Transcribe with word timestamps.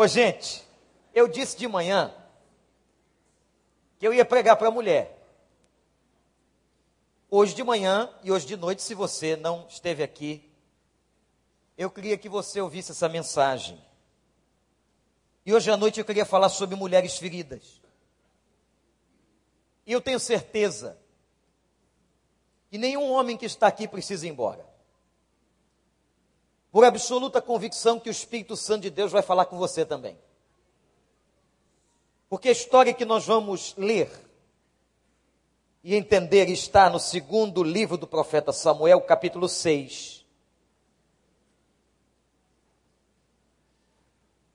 Ô, 0.00 0.06
gente, 0.06 0.64
eu 1.12 1.26
disse 1.26 1.56
de 1.56 1.66
manhã 1.66 2.14
que 3.98 4.06
eu 4.06 4.14
ia 4.14 4.24
pregar 4.24 4.54
para 4.54 4.68
a 4.68 4.70
mulher. 4.70 5.20
Hoje 7.28 7.52
de 7.52 7.64
manhã 7.64 8.08
e 8.22 8.30
hoje 8.30 8.46
de 8.46 8.56
noite, 8.56 8.80
se 8.80 8.94
você 8.94 9.34
não 9.34 9.66
esteve 9.68 10.04
aqui, 10.04 10.48
eu 11.76 11.90
queria 11.90 12.16
que 12.16 12.28
você 12.28 12.60
ouvisse 12.60 12.92
essa 12.92 13.08
mensagem. 13.08 13.84
E 15.44 15.52
hoje 15.52 15.68
à 15.68 15.76
noite 15.76 15.98
eu 15.98 16.04
queria 16.04 16.24
falar 16.24 16.48
sobre 16.48 16.76
mulheres 16.76 17.18
feridas. 17.18 17.82
E 19.84 19.90
eu 19.90 20.00
tenho 20.00 20.20
certeza 20.20 20.96
que 22.70 22.78
nenhum 22.78 23.10
homem 23.10 23.36
que 23.36 23.46
está 23.46 23.66
aqui 23.66 23.88
precisa 23.88 24.28
ir 24.28 24.30
embora. 24.30 24.67
Por 26.70 26.84
absoluta 26.84 27.40
convicção 27.40 27.98
que 27.98 28.08
o 28.08 28.12
Espírito 28.12 28.56
Santo 28.56 28.82
de 28.82 28.90
Deus 28.90 29.10
vai 29.10 29.22
falar 29.22 29.46
com 29.46 29.56
você 29.56 29.84
também. 29.86 30.18
Porque 32.28 32.48
a 32.48 32.52
história 32.52 32.92
que 32.92 33.06
nós 33.06 33.24
vamos 33.24 33.74
ler 33.76 34.10
e 35.82 35.94
entender 35.94 36.48
está 36.50 36.90
no 36.90 37.00
segundo 37.00 37.62
livro 37.62 37.96
do 37.96 38.06
profeta 38.06 38.52
Samuel, 38.52 39.00
capítulo 39.00 39.48
6. 39.48 40.26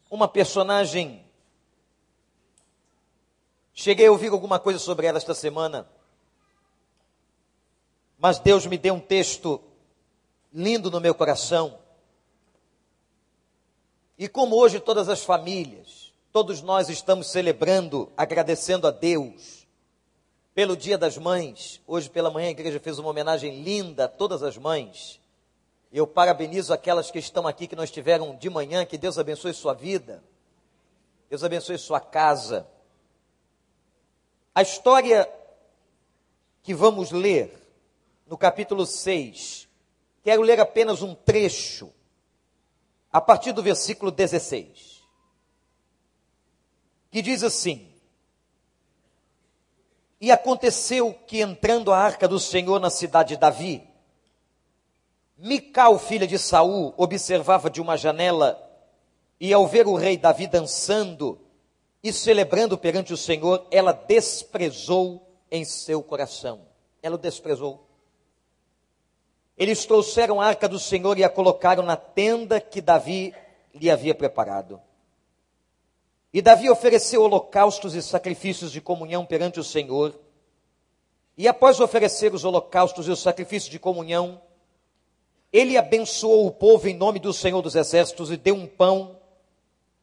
Uma 0.10 0.28
personagem. 0.28 1.26
Cheguei 3.74 4.06
a 4.06 4.12
ouvir 4.12 4.30
alguma 4.30 4.60
coisa 4.60 4.78
sobre 4.78 5.08
ela 5.08 5.18
esta 5.18 5.34
semana. 5.34 5.90
Mas 8.20 8.38
Deus 8.38 8.68
me 8.68 8.78
deu 8.78 8.94
um 8.94 9.00
texto 9.00 9.60
lindo 10.54 10.92
no 10.92 11.02
meu 11.02 11.16
coração. 11.16 11.83
E 14.18 14.28
como 14.28 14.56
hoje 14.56 14.80
todas 14.80 15.10
as 15.10 15.24
famílias, 15.24 16.14
todos 16.32 16.62
nós 16.62 16.90
estamos 16.90 17.28
celebrando, 17.28 18.12
agradecendo 18.16 18.88
a 18.88 18.92
Deus 18.92 19.68
pelo 20.54 20.78
Dia 20.78 20.98
das 20.98 21.18
Mães. 21.18 21.82
Hoje 21.88 22.10
pela 22.10 22.30
manhã 22.30 22.48
a 22.48 22.52
igreja 22.52 22.80
fez 22.80 23.00
uma 23.00 23.10
homenagem 23.10 23.64
linda 23.64 24.06
a 24.06 24.08
todas 24.08 24.44
as 24.44 24.58
mães. 24.58 25.20
Eu 25.92 26.08
parabenizo 26.08 26.74
aquelas 26.74 27.12
que 27.12 27.20
estão 27.20 27.48
aqui, 27.48 27.68
que 27.68 27.76
nós 27.76 27.92
tiveram 27.92 28.36
de 28.36 28.50
manhã, 28.50 28.86
que 28.86 28.98
Deus 28.98 29.18
abençoe 29.18 29.54
sua 29.54 29.74
vida. 29.74 30.24
Deus 31.30 31.44
abençoe 31.44 31.78
sua 31.78 32.00
casa. 32.00 32.68
A 34.56 34.62
história 34.62 35.28
que 36.62 36.74
vamos 36.74 37.12
ler 37.12 37.52
no 38.28 38.38
capítulo 38.38 38.86
6, 38.86 39.68
quero 40.24 40.42
ler 40.42 40.60
apenas 40.60 41.02
um 41.02 41.14
trecho, 41.14 41.92
a 43.14 43.22
partir 43.22 43.54
do 43.54 43.62
versículo 43.64 44.12
16, 44.12 45.04
que 47.10 47.22
diz 47.22 47.44
assim: 47.44 47.94
e 50.20 50.32
aconteceu 50.32 51.14
que 51.28 51.42
entrando 51.42 51.92
a 51.92 51.98
arca 51.98 52.28
do 52.28 52.40
Senhor 52.40 52.80
na 52.80 52.90
cidade 52.90 53.36
de 53.36 53.38
Davi, 53.38 53.88
Mical, 55.38 56.00
filha 56.00 56.26
de 56.26 56.40
Saul, 56.40 56.94
observava 56.96 57.70
de 57.70 57.82
uma 57.82 57.98
janela 57.98 58.58
e 59.38 59.52
ao 59.52 59.68
ver 59.68 59.86
o 59.88 59.96
rei 59.96 60.16
Davi 60.16 60.48
dançando 60.48 61.42
e 62.02 62.14
celebrando 62.14 62.78
perante 62.78 63.12
o 63.12 63.18
Senhor, 63.18 63.68
ela 63.70 63.92
desprezou 63.92 65.30
em 65.52 65.66
seu 65.66 66.02
coração. 66.02 66.62
Ela 67.02 67.16
o 67.16 67.20
desprezou. 67.20 67.86
Eles 69.58 69.86
trouxeram 69.86 70.42
a 70.42 70.46
arca 70.46 70.68
do 70.68 70.80
Senhor 70.80 71.18
e 71.18 71.24
a 71.24 71.30
colocaram 71.30 71.84
na 71.84 71.96
tenda 71.96 72.60
que 72.60 72.82
Davi 72.82 73.34
lhe 73.74 73.90
havia 73.90 74.16
preparado. 74.16 74.82
E 76.34 76.42
Davi 76.42 76.70
ofereceu 76.70 77.22
holocaustos 77.22 77.94
e 77.94 78.02
sacrifícios 78.02 78.72
de 78.72 78.82
comunhão 78.82 79.24
perante 79.26 79.60
o 79.60 79.64
Senhor. 79.64 80.20
E 81.38 81.48
após 81.48 81.80
oferecer 81.80 82.34
os 82.34 82.44
holocaustos 82.44 83.08
e 83.08 83.12
os 83.12 83.22
sacrifícios 83.22 83.72
de 83.72 83.78
comunhão, 83.78 84.42
ele 85.52 85.78
abençoou 85.78 86.48
o 86.48 86.52
povo 86.52 86.88
em 86.88 86.96
nome 86.96 87.20
do 87.20 87.32
Senhor 87.32 87.62
dos 87.62 87.76
Exércitos 87.76 88.32
e 88.32 88.38
deu 88.38 88.56
um 88.56 88.66
pão, 88.66 89.20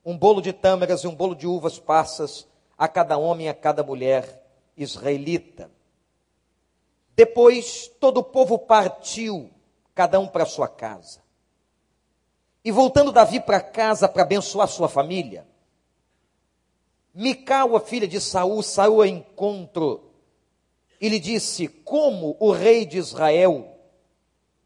um 0.05 0.17
bolo 0.17 0.41
de 0.41 0.53
tâmaras 0.53 1.03
e 1.03 1.09
um 1.09 1.15
bolo 1.15 1.35
de 1.35 1.49
uvas 1.49 1.77
passas 1.77 2.47
a 2.79 2.87
cada 2.87 3.19
homem 3.19 3.47
e 3.47 3.51
a 3.51 3.55
cada 3.55 3.83
mulher 3.83 4.45
israelita. 4.77 5.69
Depois 7.15 7.89
todo 8.01 8.19
o 8.19 8.25
povo 8.25 8.59
partiu, 8.59 9.51
cada 9.95 10.19
um 10.19 10.27
para 10.27 10.47
sua 10.47 10.69
casa. 10.69 11.21
E 12.65 12.71
voltando 12.71 13.13
Davi 13.13 13.41
para 13.41 13.61
casa 13.61 14.09
para 14.09 14.23
abençoar 14.23 14.69
sua 14.69 14.89
família, 14.89 15.47
Mical, 17.13 17.75
a 17.75 17.81
filha 17.81 18.07
de 18.07 18.21
Saul, 18.21 18.63
saiu 18.63 18.95
ao 18.95 19.07
encontro 19.07 20.11
e 21.01 21.09
lhe 21.09 21.19
disse: 21.19 21.67
Como 21.67 22.37
o 22.39 22.53
rei 22.53 22.87
de 22.87 22.99
Israel 22.99 23.77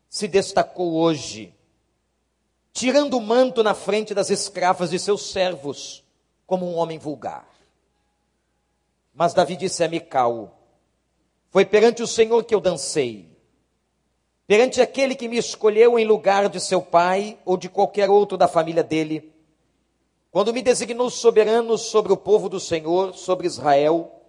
se 0.08 0.28
destacou 0.28 0.94
hoje, 0.94 1.54
tirando 2.72 3.16
o 3.16 3.20
manto 3.20 3.62
na 3.62 3.74
frente 3.74 4.14
das 4.14 4.28
escravas 4.30 4.90
de 4.90 4.98
seus 4.98 5.30
servos, 5.30 6.04
como 6.46 6.66
um 6.66 6.76
homem 6.76 6.98
vulgar. 6.98 7.48
Mas 9.14 9.32
Davi 9.32 9.56
disse 9.56 9.82
a 9.82 9.88
Mical: 9.88 10.63
Foi 11.54 11.64
perante 11.64 12.02
o 12.02 12.06
Senhor 12.08 12.42
que 12.42 12.52
eu 12.52 12.60
dancei, 12.60 13.28
perante 14.44 14.80
aquele 14.80 15.14
que 15.14 15.28
me 15.28 15.38
escolheu 15.38 15.96
em 15.96 16.04
lugar 16.04 16.48
de 16.48 16.58
seu 16.58 16.82
pai 16.82 17.38
ou 17.44 17.56
de 17.56 17.68
qualquer 17.68 18.10
outro 18.10 18.36
da 18.36 18.48
família 18.48 18.82
dele 18.82 19.32
quando 20.32 20.52
me 20.52 20.62
designou 20.62 21.08
soberano 21.10 21.78
sobre 21.78 22.12
o 22.12 22.16
povo 22.16 22.48
do 22.48 22.58
Senhor, 22.58 23.14
sobre 23.14 23.46
Israel, 23.46 24.20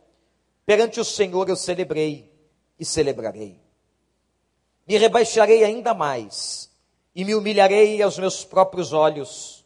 perante 0.67 0.99
o 0.99 1.03
Senhor 1.03 1.49
eu 1.49 1.55
celebrei 1.55 2.31
e 2.79 2.85
celebrarei. 2.85 3.59
Me 4.87 4.95
rebaixarei 4.95 5.63
ainda 5.63 5.95
mais 5.95 6.69
e 7.15 7.25
me 7.25 7.33
humilharei 7.33 8.03
aos 8.03 8.19
meus 8.19 8.45
próprios 8.45 8.93
olhos, 8.93 9.65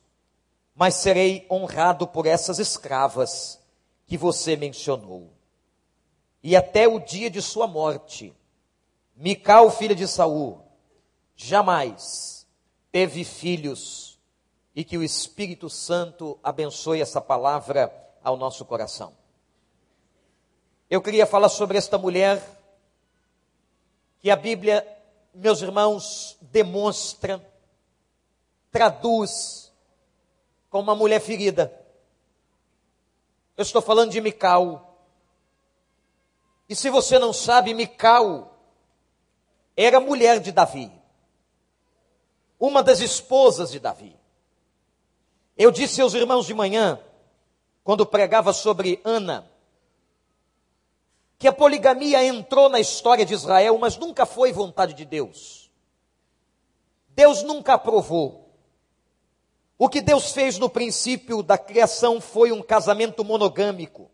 mas 0.73 0.95
serei 0.95 1.45
honrado 1.51 2.07
por 2.07 2.25
essas 2.25 2.57
escravas 2.57 3.59
que 4.07 4.15
você 4.15 4.55
mencionou. 4.55 5.37
E 6.41 6.55
até 6.55 6.87
o 6.87 6.99
dia 6.99 7.29
de 7.29 7.41
sua 7.41 7.67
morte, 7.67 8.33
Mical, 9.15 9.69
filha 9.69 9.93
de 9.93 10.07
Saul, 10.07 10.61
jamais 11.35 12.47
teve 12.91 13.23
filhos 13.23 14.17
e 14.73 14.83
que 14.83 14.97
o 14.97 15.03
Espírito 15.03 15.69
Santo 15.69 16.39
abençoe 16.41 17.01
essa 17.01 17.19
palavra 17.19 17.93
ao 18.23 18.37
nosso 18.37 18.63
coração. 18.63 19.13
Eu 20.89 21.01
queria 21.01 21.25
falar 21.25 21.49
sobre 21.49 21.77
esta 21.77 21.97
mulher 21.97 22.41
que 24.19 24.31
a 24.31 24.35
Bíblia, 24.35 24.87
meus 25.33 25.61
irmãos, 25.61 26.37
demonstra, 26.41 27.45
traduz 28.71 29.71
como 30.69 30.83
uma 30.83 30.95
mulher 30.95 31.19
ferida. 31.19 31.73
Eu 33.57 33.63
estou 33.63 33.81
falando 33.81 34.11
de 34.11 34.21
Mical. 34.21 34.88
E 36.69 36.75
se 36.75 36.91
você 36.91 37.17
não 37.17 37.33
sabe, 37.33 37.73
Mical 37.73 38.55
era 39.75 39.99
mulher 39.99 40.39
de 40.39 40.51
Davi. 40.51 40.91
Uma 42.59 42.83
das 42.83 42.99
esposas 42.99 43.71
de 43.71 43.79
Davi. 43.79 44.15
Eu 45.57 45.71
disse 45.71 45.99
aos 45.99 46.13
irmãos 46.13 46.45
de 46.45 46.53
manhã, 46.53 46.99
quando 47.83 48.05
pregava 48.05 48.53
sobre 48.53 49.01
Ana, 49.03 49.49
que 51.39 51.47
a 51.47 51.53
poligamia 51.53 52.23
entrou 52.23 52.69
na 52.69 52.79
história 52.79 53.25
de 53.25 53.33
Israel, 53.33 53.77
mas 53.79 53.97
nunca 53.97 54.25
foi 54.25 54.51
vontade 54.51 54.93
de 54.93 55.05
Deus. 55.05 55.71
Deus 57.09 57.41
nunca 57.41 57.73
aprovou. 57.73 58.53
O 59.77 59.89
que 59.89 60.01
Deus 60.01 60.33
fez 60.33 60.59
no 60.59 60.69
princípio 60.69 61.41
da 61.41 61.57
criação 61.57 62.21
foi 62.21 62.51
um 62.51 62.61
casamento 62.61 63.23
monogâmico 63.23 64.11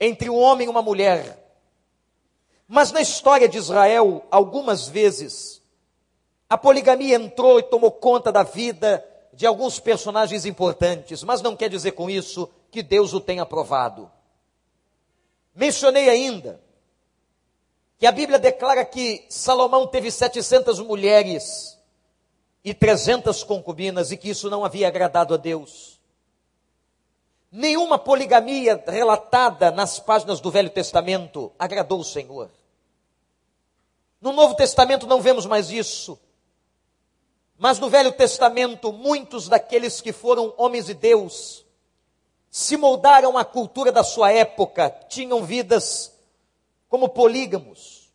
entre 0.00 0.30
um 0.30 0.38
homem 0.38 0.68
e 0.68 0.70
uma 0.70 0.80
mulher. 0.80 1.45
Mas 2.68 2.90
na 2.90 3.00
história 3.00 3.48
de 3.48 3.58
Israel, 3.58 4.24
algumas 4.30 4.88
vezes, 4.88 5.62
a 6.48 6.58
poligamia 6.58 7.16
entrou 7.16 7.58
e 7.58 7.62
tomou 7.62 7.90
conta 7.90 8.32
da 8.32 8.42
vida 8.42 9.04
de 9.32 9.46
alguns 9.46 9.78
personagens 9.78 10.46
importantes, 10.46 11.22
mas 11.22 11.42
não 11.42 11.54
quer 11.54 11.68
dizer 11.68 11.92
com 11.92 12.08
isso 12.08 12.48
que 12.70 12.82
Deus 12.82 13.12
o 13.12 13.20
tenha 13.20 13.42
aprovado. 13.42 14.10
Mencionei 15.54 16.08
ainda 16.08 16.60
que 17.98 18.06
a 18.06 18.12
Bíblia 18.12 18.38
declara 18.38 18.84
que 18.84 19.24
Salomão 19.28 19.86
teve 19.86 20.10
700 20.10 20.80
mulheres 20.80 21.78
e 22.64 22.74
300 22.74 23.44
concubinas 23.44 24.10
e 24.10 24.16
que 24.16 24.30
isso 24.30 24.50
não 24.50 24.64
havia 24.64 24.88
agradado 24.88 25.34
a 25.34 25.36
Deus. 25.36 25.95
Nenhuma 27.56 27.98
poligamia 27.98 28.84
relatada 28.86 29.70
nas 29.70 29.98
páginas 29.98 30.42
do 30.42 30.50
Velho 30.50 30.68
Testamento 30.68 31.50
agradou 31.58 32.00
o 32.00 32.04
Senhor. 32.04 32.50
No 34.20 34.30
Novo 34.30 34.54
Testamento 34.54 35.06
não 35.06 35.22
vemos 35.22 35.46
mais 35.46 35.70
isso. 35.70 36.18
Mas 37.56 37.78
no 37.78 37.88
Velho 37.88 38.12
Testamento, 38.12 38.92
muitos 38.92 39.48
daqueles 39.48 40.02
que 40.02 40.12
foram 40.12 40.52
homens 40.58 40.84
de 40.84 40.92
Deus 40.92 41.64
se 42.50 42.76
moldaram 42.76 43.38
à 43.38 43.44
cultura 43.44 43.90
da 43.90 44.04
sua 44.04 44.30
época, 44.30 44.90
tinham 45.08 45.42
vidas 45.42 46.14
como 46.90 47.08
polígamos. 47.08 48.12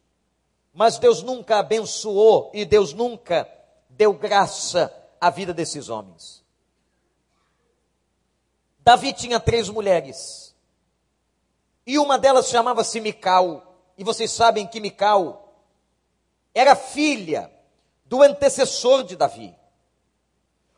Mas 0.71 0.99
Deus 0.99 1.23
nunca 1.23 1.57
abençoou 1.57 2.51
e 2.53 2.63
Deus 2.63 2.93
nunca 2.93 3.49
deu 3.89 4.13
graça 4.13 4.93
à 5.19 5.31
vida 5.31 5.51
desses 5.51 5.89
homens. 5.89 6.40
Davi 8.83 9.13
tinha 9.13 9.39
três 9.39 9.69
mulheres. 9.69 10.55
E 11.85 11.97
uma 11.97 12.17
delas 12.17 12.47
chamava-se 12.47 12.99
Mical. 12.99 13.67
E 13.97 14.03
vocês 14.03 14.31
sabem 14.31 14.65
que 14.67 14.79
Mical 14.79 15.53
era 16.53 16.75
filha 16.75 17.51
do 18.05 18.21
antecessor 18.21 19.03
de 19.03 19.15
Davi. 19.15 19.55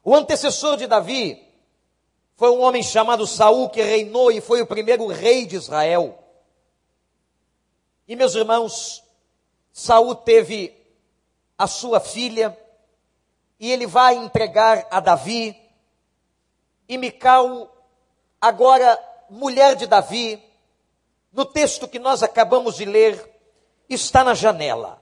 O 0.03 0.15
antecessor 0.15 0.77
de 0.77 0.85
Davi 0.85 1.41
foi 2.35 2.51
um 2.51 2.61
homem 2.61 2.83
chamado 2.83 3.25
Saul 3.25 3.69
que 3.69 3.81
reinou 3.81 4.31
e 4.31 4.41
foi 4.41 4.61
o 4.61 4.67
primeiro 4.67 5.07
rei 5.07 5.45
de 5.45 5.55
Israel. 5.55 6.19
E 8.07 8.15
meus 8.15 8.35
irmãos, 8.35 9.03
Saul 9.71 10.13
teve 10.13 10.77
a 11.57 11.67
sua 11.67 11.99
filha 11.99 12.57
e 13.59 13.71
ele 13.71 13.87
vai 13.87 14.15
entregar 14.15 14.85
a 14.91 14.99
Davi. 14.99 15.57
E 16.87 16.97
Mical, 16.97 17.72
agora 18.43 18.99
mulher 19.29 19.73
de 19.73 19.87
Davi, 19.87 20.43
no 21.31 21.45
texto 21.45 21.87
que 21.87 21.97
nós 21.97 22.21
acabamos 22.21 22.75
de 22.75 22.83
ler, 22.83 23.17
está 23.89 24.21
na 24.21 24.33
janela. 24.33 25.01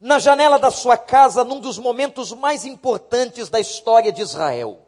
Na 0.00 0.18
janela 0.18 0.58
da 0.58 0.70
sua 0.70 0.96
casa, 0.96 1.44
num 1.44 1.60
dos 1.60 1.78
momentos 1.78 2.32
mais 2.32 2.64
importantes 2.64 3.50
da 3.50 3.60
história 3.60 4.10
de 4.10 4.22
Israel. 4.22 4.80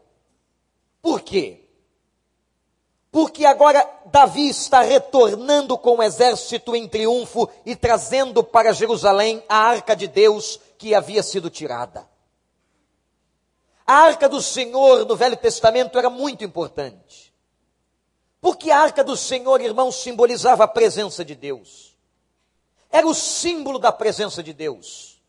Por 1.02 1.20
quê? 1.20 1.68
Porque 3.12 3.44
agora 3.44 3.86
Davi 4.06 4.48
está 4.48 4.80
retornando 4.80 5.76
com 5.76 5.98
o 5.98 6.02
exército 6.02 6.74
em 6.74 6.88
triunfo 6.88 7.46
e 7.66 7.76
trazendo 7.76 8.42
para 8.42 8.72
Jerusalém 8.72 9.44
a 9.50 9.56
arca 9.56 9.94
de 9.94 10.08
Deus 10.08 10.58
que 10.78 10.94
havia 10.94 11.22
sido 11.22 11.50
tirada. 11.50 12.08
A 13.88 13.94
arca 14.00 14.28
do 14.28 14.42
Senhor 14.42 15.06
no 15.06 15.16
Velho 15.16 15.34
Testamento 15.34 15.98
era 15.98 16.10
muito 16.10 16.44
importante. 16.44 17.32
Porque 18.38 18.70
a 18.70 18.80
arca 18.80 19.02
do 19.02 19.16
Senhor, 19.16 19.62
irmãos, 19.62 19.96
simbolizava 19.96 20.64
a 20.64 20.68
presença 20.68 21.24
de 21.24 21.34
Deus. 21.34 21.96
Era 22.90 23.06
o 23.06 23.14
símbolo 23.14 23.78
da 23.78 23.90
presença 23.90 24.42
de 24.42 24.52
Deus. 24.52 25.22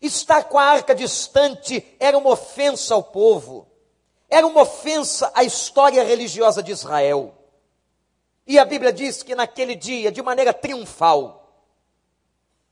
Estar 0.00 0.44
com 0.44 0.56
a 0.56 0.62
arca 0.62 0.94
distante 0.94 1.84
era 1.98 2.16
uma 2.16 2.30
ofensa 2.30 2.94
ao 2.94 3.02
povo. 3.02 3.66
Era 4.28 4.46
uma 4.46 4.62
ofensa 4.62 5.32
à 5.34 5.42
história 5.42 6.04
religiosa 6.04 6.62
de 6.62 6.70
Israel. 6.70 7.34
E 8.46 8.56
a 8.56 8.64
Bíblia 8.64 8.92
diz 8.92 9.24
que 9.24 9.34
naquele 9.34 9.74
dia, 9.74 10.12
de 10.12 10.22
maneira 10.22 10.54
triunfal, 10.54 11.39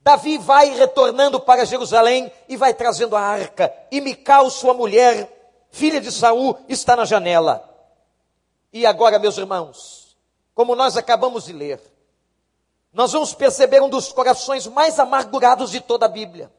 Davi 0.09 0.39
vai 0.39 0.71
retornando 0.71 1.39
para 1.39 1.65
Jerusalém 1.65 2.31
e 2.47 2.57
vai 2.57 2.73
trazendo 2.73 3.15
a 3.15 3.21
arca. 3.21 3.71
E 3.91 4.01
Mical, 4.01 4.49
sua 4.49 4.73
mulher, 4.73 5.53
filha 5.69 6.01
de 6.01 6.11
Saul, 6.11 6.57
está 6.67 6.95
na 6.95 7.05
janela. 7.05 7.63
E 8.73 8.87
agora, 8.87 9.19
meus 9.19 9.37
irmãos, 9.37 10.17
como 10.55 10.75
nós 10.75 10.97
acabamos 10.97 11.45
de 11.45 11.53
ler, 11.53 11.79
nós 12.91 13.11
vamos 13.11 13.35
perceber 13.35 13.83
um 13.83 13.89
dos 13.89 14.11
corações 14.11 14.65
mais 14.65 14.97
amargurados 14.97 15.69
de 15.69 15.79
toda 15.79 16.07
a 16.07 16.09
Bíblia. 16.09 16.51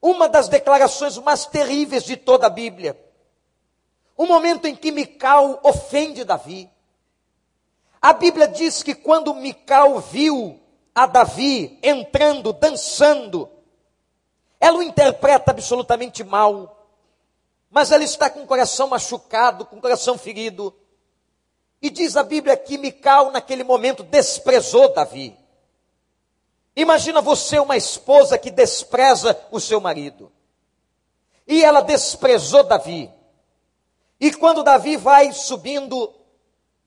Uma 0.00 0.28
das 0.28 0.46
declarações 0.46 1.18
mais 1.18 1.46
terríveis 1.46 2.04
de 2.04 2.16
toda 2.16 2.46
a 2.46 2.50
Bíblia. 2.50 2.96
O 4.16 4.24
momento 4.24 4.68
em 4.68 4.76
que 4.76 4.92
Mical 4.92 5.58
ofende 5.64 6.22
Davi. 6.22 6.70
A 8.00 8.12
Bíblia 8.12 8.46
diz 8.46 8.84
que 8.84 8.94
quando 8.94 9.34
Mical 9.34 9.98
viu 9.98 10.60
a 10.94 11.06
Davi 11.06 11.78
entrando, 11.82 12.52
dançando, 12.52 13.50
ela 14.60 14.78
o 14.78 14.82
interpreta 14.82 15.50
absolutamente 15.50 16.22
mal. 16.22 16.88
Mas 17.68 17.90
ela 17.90 18.04
está 18.04 18.30
com 18.30 18.42
o 18.42 18.46
coração 18.46 18.88
machucado, 18.88 19.66
com 19.66 19.76
o 19.76 19.80
coração 19.80 20.16
ferido. 20.16 20.72
E 21.82 21.90
diz 21.90 22.16
a 22.16 22.22
Bíblia 22.22 22.56
que 22.56 22.78
Mical, 22.78 23.32
naquele 23.32 23.64
momento, 23.64 24.04
desprezou 24.04 24.94
Davi. 24.94 25.36
Imagina 26.76 27.20
você, 27.20 27.58
uma 27.58 27.76
esposa 27.76 28.38
que 28.38 28.50
despreza 28.50 29.38
o 29.50 29.60
seu 29.60 29.80
marido. 29.80 30.30
E 31.46 31.64
ela 31.64 31.80
desprezou 31.80 32.62
Davi. 32.62 33.12
E 34.20 34.32
quando 34.32 34.62
Davi 34.62 34.96
vai 34.96 35.32
subindo 35.32 36.14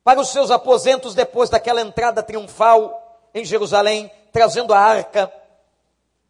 para 0.03 0.19
os 0.19 0.29
seus 0.29 0.49
aposentos 0.49 1.13
depois 1.13 1.49
daquela 1.49 1.81
entrada 1.81 2.23
triunfal 2.23 3.06
em 3.37 3.45
Jerusalém, 3.45 4.11
trazendo 4.31 4.73
a 4.73 4.79
arca, 4.79 5.31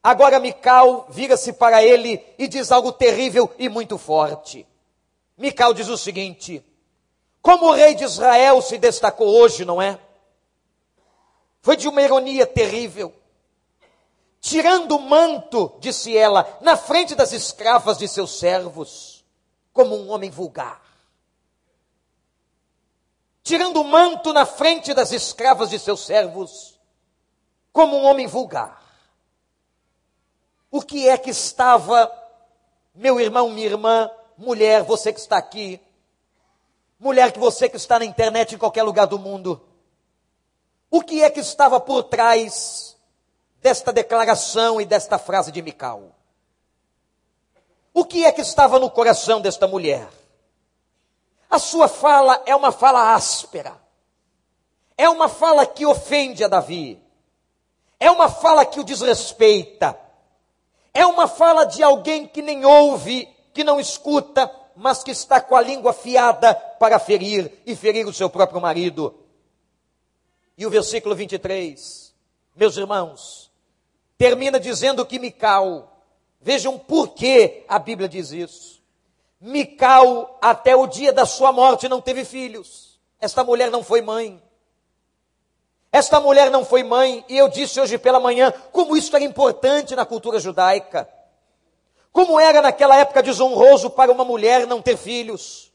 agora 0.03 0.39
Mical 0.39 1.07
vira-se 1.09 1.53
para 1.53 1.83
ele 1.83 2.23
e 2.37 2.47
diz 2.47 2.71
algo 2.71 2.91
terrível 2.91 3.53
e 3.57 3.69
muito 3.69 3.97
forte. 3.97 4.67
Mical 5.37 5.73
diz 5.73 5.87
o 5.87 5.97
seguinte: 5.97 6.63
Como 7.41 7.67
o 7.67 7.73
rei 7.73 7.95
de 7.95 8.03
Israel 8.03 8.61
se 8.61 8.77
destacou 8.77 9.27
hoje, 9.27 9.63
não 9.63 9.81
é? 9.81 9.99
Foi 11.61 11.75
de 11.75 11.87
uma 11.87 12.01
ironia 12.01 12.45
terrível. 12.45 13.13
Tirando 14.39 14.95
o 14.95 15.01
manto, 15.01 15.75
disse 15.79 16.15
ela, 16.15 16.57
na 16.61 16.77
frente 16.77 17.15
das 17.15 17.33
escravas 17.33 17.97
de 17.97 18.07
seus 18.07 18.37
servos, 18.37 19.25
como 19.73 19.95
um 19.95 20.09
homem 20.09 20.29
vulgar 20.29 20.87
tirando 23.47 23.79
o 23.79 23.83
manto 23.85 24.33
na 24.33 24.45
frente 24.45 24.93
das 24.93 25.13
escravas 25.13 25.69
de 25.69 25.79
seus 25.79 26.05
servos, 26.05 26.76
como 27.71 27.97
um 27.97 28.05
homem 28.05 28.27
vulgar. 28.27 28.81
O 30.69 30.81
que 30.81 31.07
é 31.07 31.17
que 31.17 31.29
estava, 31.29 32.11
meu 32.93 33.19
irmão, 33.19 33.49
minha 33.49 33.67
irmã, 33.67 34.09
mulher, 34.37 34.83
você 34.83 35.13
que 35.13 35.19
está 35.19 35.37
aqui, 35.37 35.79
mulher 36.99 37.31
que 37.31 37.39
você 37.39 37.69
que 37.69 37.77
está 37.77 37.99
na 37.99 38.05
internet 38.05 38.55
em 38.55 38.57
qualquer 38.57 38.83
lugar 38.83 39.05
do 39.07 39.17
mundo, 39.17 39.61
o 40.89 41.01
que 41.01 41.23
é 41.23 41.29
que 41.29 41.39
estava 41.39 41.79
por 41.79 42.03
trás 42.03 42.97
desta 43.61 43.91
declaração 43.91 44.79
e 44.79 44.85
desta 44.85 45.17
frase 45.17 45.51
de 45.51 45.61
Mical? 45.61 46.15
O 47.93 48.05
que 48.05 48.25
é 48.25 48.31
que 48.31 48.41
estava 48.41 48.79
no 48.79 48.91
coração 48.91 49.41
desta 49.41 49.67
mulher? 49.67 50.07
A 51.49 51.57
sua 51.57 51.87
fala 51.87 52.41
é 52.45 52.55
uma 52.55 52.71
fala 52.71 53.15
áspera. 53.15 53.75
É 54.97 55.09
uma 55.09 55.27
fala 55.27 55.65
que 55.65 55.85
ofende 55.85 56.43
a 56.43 56.47
Davi. 56.47 57.01
É 57.99 58.11
uma 58.11 58.29
fala 58.29 58.65
que 58.65 58.79
o 58.79 58.83
desrespeita. 58.83 59.97
É 60.93 61.05
uma 61.05 61.27
fala 61.27 61.65
de 61.65 61.83
alguém 61.83 62.27
que 62.27 62.41
nem 62.41 62.65
ouve, 62.65 63.27
que 63.53 63.63
não 63.63 63.79
escuta, 63.79 64.51
mas 64.75 65.03
que 65.03 65.11
está 65.11 65.41
com 65.41 65.55
a 65.55 65.61
língua 65.61 65.91
afiada 65.91 66.53
para 66.53 66.99
ferir 66.99 67.51
e 67.65 67.75
ferir 67.75 68.07
o 68.07 68.13
seu 68.13 68.29
próprio 68.29 68.61
marido. 68.61 69.13
E 70.57 70.65
o 70.65 70.69
versículo 70.69 71.15
23, 71.15 72.13
meus 72.55 72.77
irmãos, 72.77 73.51
termina 74.17 74.59
dizendo 74.59 75.05
que 75.05 75.19
Mical, 75.19 76.03
vejam 76.41 76.77
por 76.77 77.09
que 77.09 77.63
a 77.67 77.77
Bíblia 77.77 78.09
diz 78.09 78.31
isso. 78.31 78.81
Mical, 79.39 80.37
até 80.41 80.75
o 80.75 80.87
dia 80.87 81.13
da 81.13 81.25
sua 81.25 81.51
morte, 81.51 81.87
não 81.87 82.01
teve 82.01 82.25
filhos. 82.25 82.99
Esta 83.19 83.43
mulher 83.43 83.69
não 83.69 83.83
foi 83.83 84.01
mãe. 84.01 84.41
Esta 85.97 86.19
mulher 86.19 86.51
não 86.51 86.63
foi 86.63 86.83
mãe, 86.83 87.25
e 87.27 87.35
eu 87.35 87.49
disse 87.49 87.81
hoje 87.81 87.97
pela 87.97 88.19
manhã 88.19 88.53
como 88.71 88.95
isso 88.95 89.15
era 89.15 89.25
importante 89.25 89.95
na 89.95 90.05
cultura 90.05 90.39
judaica. 90.39 91.09
Como 92.11 92.39
era 92.39 92.61
naquela 92.61 92.95
época 92.95 93.23
desonroso 93.23 93.89
para 93.89 94.11
uma 94.11 94.23
mulher 94.23 94.67
não 94.67 94.79
ter 94.79 94.95
filhos. 94.95 95.73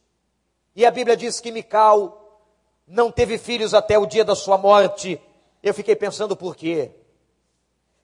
E 0.76 0.87
a 0.87 0.93
Bíblia 0.93 1.17
diz 1.17 1.41
que 1.41 1.50
Mical 1.50 2.41
não 2.87 3.11
teve 3.11 3.37
filhos 3.37 3.75
até 3.75 3.99
o 3.99 4.07
dia 4.07 4.25
da 4.25 4.37
sua 4.37 4.57
morte. 4.57 5.21
Eu 5.61 5.75
fiquei 5.75 5.97
pensando 5.97 6.37
por 6.37 6.55
quê? 6.55 6.93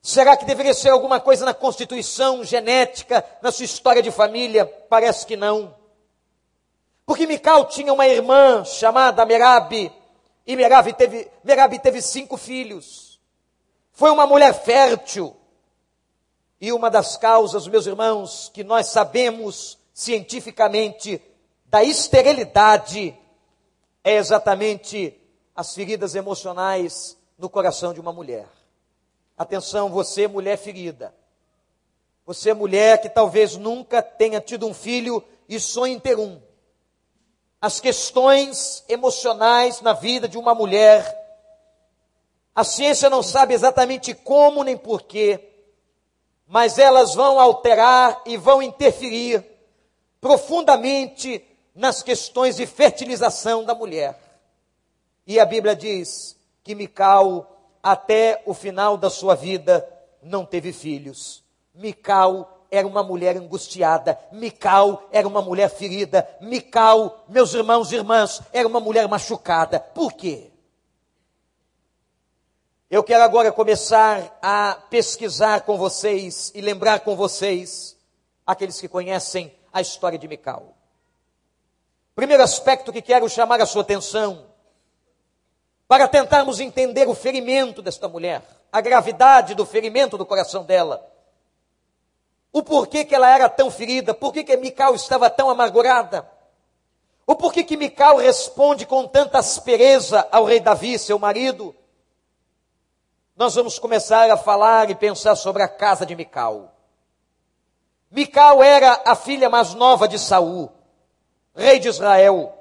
Será 0.02 0.36
que 0.36 0.44
deveria 0.44 0.74
ser 0.74 0.88
alguma 0.88 1.20
coisa 1.20 1.44
na 1.44 1.54
constituição 1.54 2.42
genética, 2.42 3.24
na 3.40 3.52
sua 3.52 3.64
história 3.64 4.02
de 4.02 4.10
família? 4.10 4.66
Parece 4.66 5.24
que 5.24 5.36
não. 5.36 5.72
Porque 7.06 7.28
Mical 7.28 7.66
tinha 7.66 7.92
uma 7.92 8.08
irmã 8.08 8.64
chamada 8.64 9.24
Merabi, 9.24 9.92
e 10.48 10.56
Merabi 10.56 10.94
teve, 10.94 11.30
Merabi 11.44 11.78
teve 11.78 12.00
cinco 12.00 12.38
filhos. 12.38 13.20
Foi 13.92 14.10
uma 14.10 14.26
mulher 14.26 14.54
fértil. 14.54 15.36
E 16.58 16.72
uma 16.72 16.90
das 16.90 17.18
causas, 17.18 17.68
meus 17.68 17.86
irmãos, 17.86 18.50
que 18.54 18.64
nós 18.64 18.86
sabemos 18.86 19.78
cientificamente 19.92 21.20
da 21.66 21.84
esterilidade 21.84 23.14
é 24.02 24.14
exatamente 24.14 25.14
as 25.54 25.74
feridas 25.74 26.14
emocionais 26.14 27.14
no 27.36 27.50
coração 27.50 27.92
de 27.92 28.00
uma 28.00 28.12
mulher. 28.12 28.48
Atenção, 29.36 29.90
você, 29.90 30.26
mulher 30.26 30.56
ferida. 30.56 31.14
Você, 32.24 32.54
mulher 32.54 33.02
que 33.02 33.10
talvez 33.10 33.54
nunca 33.54 34.00
tenha 34.00 34.40
tido 34.40 34.66
um 34.66 34.72
filho 34.72 35.22
e 35.46 35.60
sonha 35.60 35.92
em 35.92 36.00
ter 36.00 36.18
um. 36.18 36.40
As 37.60 37.80
questões 37.80 38.84
emocionais 38.88 39.80
na 39.80 39.92
vida 39.92 40.28
de 40.28 40.38
uma 40.38 40.54
mulher. 40.54 41.16
A 42.54 42.62
ciência 42.64 43.10
não 43.10 43.22
sabe 43.22 43.54
exatamente 43.54 44.14
como 44.14 44.62
nem 44.62 44.76
porquê, 44.76 45.48
mas 46.46 46.78
elas 46.78 47.14
vão 47.14 47.38
alterar 47.38 48.22
e 48.24 48.36
vão 48.36 48.62
interferir 48.62 49.44
profundamente 50.20 51.44
nas 51.74 52.02
questões 52.02 52.56
de 52.56 52.66
fertilização 52.66 53.64
da 53.64 53.74
mulher. 53.74 54.18
E 55.26 55.38
a 55.38 55.44
Bíblia 55.44 55.76
diz 55.76 56.36
que 56.64 56.74
Mical, 56.74 57.76
até 57.82 58.42
o 58.46 58.54
final 58.54 58.96
da 58.96 59.10
sua 59.10 59.34
vida, 59.34 59.88
não 60.22 60.44
teve 60.44 60.72
filhos. 60.72 61.44
Mical 61.74 62.57
era 62.70 62.86
uma 62.86 63.02
mulher 63.02 63.36
angustiada, 63.36 64.18
Mical 64.32 65.08
era 65.10 65.26
uma 65.26 65.40
mulher 65.40 65.70
ferida, 65.70 66.28
Mical, 66.40 67.24
meus 67.28 67.54
irmãos 67.54 67.92
e 67.92 67.96
irmãs, 67.96 68.42
era 68.52 68.68
uma 68.68 68.80
mulher 68.80 69.08
machucada. 69.08 69.80
Por 69.80 70.12
quê? 70.12 70.50
Eu 72.90 73.04
quero 73.04 73.22
agora 73.22 73.52
começar 73.52 74.38
a 74.40 74.74
pesquisar 74.88 75.62
com 75.62 75.76
vocês 75.76 76.50
e 76.54 76.60
lembrar 76.60 77.00
com 77.00 77.14
vocês, 77.14 77.96
aqueles 78.46 78.80
que 78.80 78.88
conhecem 78.88 79.52
a 79.72 79.80
história 79.80 80.18
de 80.18 80.26
Mical. 80.26 80.74
Primeiro 82.14 82.42
aspecto 82.42 82.92
que 82.92 83.02
quero 83.02 83.28
chamar 83.28 83.60
a 83.60 83.66
sua 83.66 83.82
atenção, 83.82 84.46
para 85.86 86.08
tentarmos 86.08 86.60
entender 86.60 87.08
o 87.08 87.14
ferimento 87.14 87.80
desta 87.80 88.08
mulher, 88.08 88.42
a 88.70 88.80
gravidade 88.80 89.54
do 89.54 89.64
ferimento 89.64 90.18
do 90.18 90.26
coração 90.26 90.64
dela, 90.64 91.07
o 92.52 92.62
porquê 92.62 93.04
que 93.04 93.14
ela 93.14 93.28
era 93.28 93.48
tão 93.48 93.70
ferida, 93.70 94.14
por 94.14 94.32
que 94.32 94.56
Mical 94.56 94.94
estava 94.94 95.28
tão 95.28 95.50
amargurada, 95.50 96.28
o 97.26 97.34
porquê 97.34 97.62
que 97.62 97.76
Mical 97.76 98.16
responde 98.16 98.86
com 98.86 99.06
tanta 99.06 99.38
aspereza 99.38 100.26
ao 100.32 100.44
rei 100.44 100.60
Davi, 100.60 100.98
seu 100.98 101.18
marido, 101.18 101.74
nós 103.36 103.54
vamos 103.54 103.78
começar 103.78 104.30
a 104.30 104.36
falar 104.36 104.90
e 104.90 104.94
pensar 104.94 105.36
sobre 105.36 105.62
a 105.62 105.68
casa 105.68 106.04
de 106.04 106.16
Mical. 106.16 106.74
Mical 108.10 108.62
era 108.62 109.02
a 109.04 109.14
filha 109.14 109.50
mais 109.50 109.74
nova 109.74 110.08
de 110.08 110.18
Saul, 110.18 110.72
rei 111.54 111.78
de 111.78 111.88
Israel. 111.88 112.54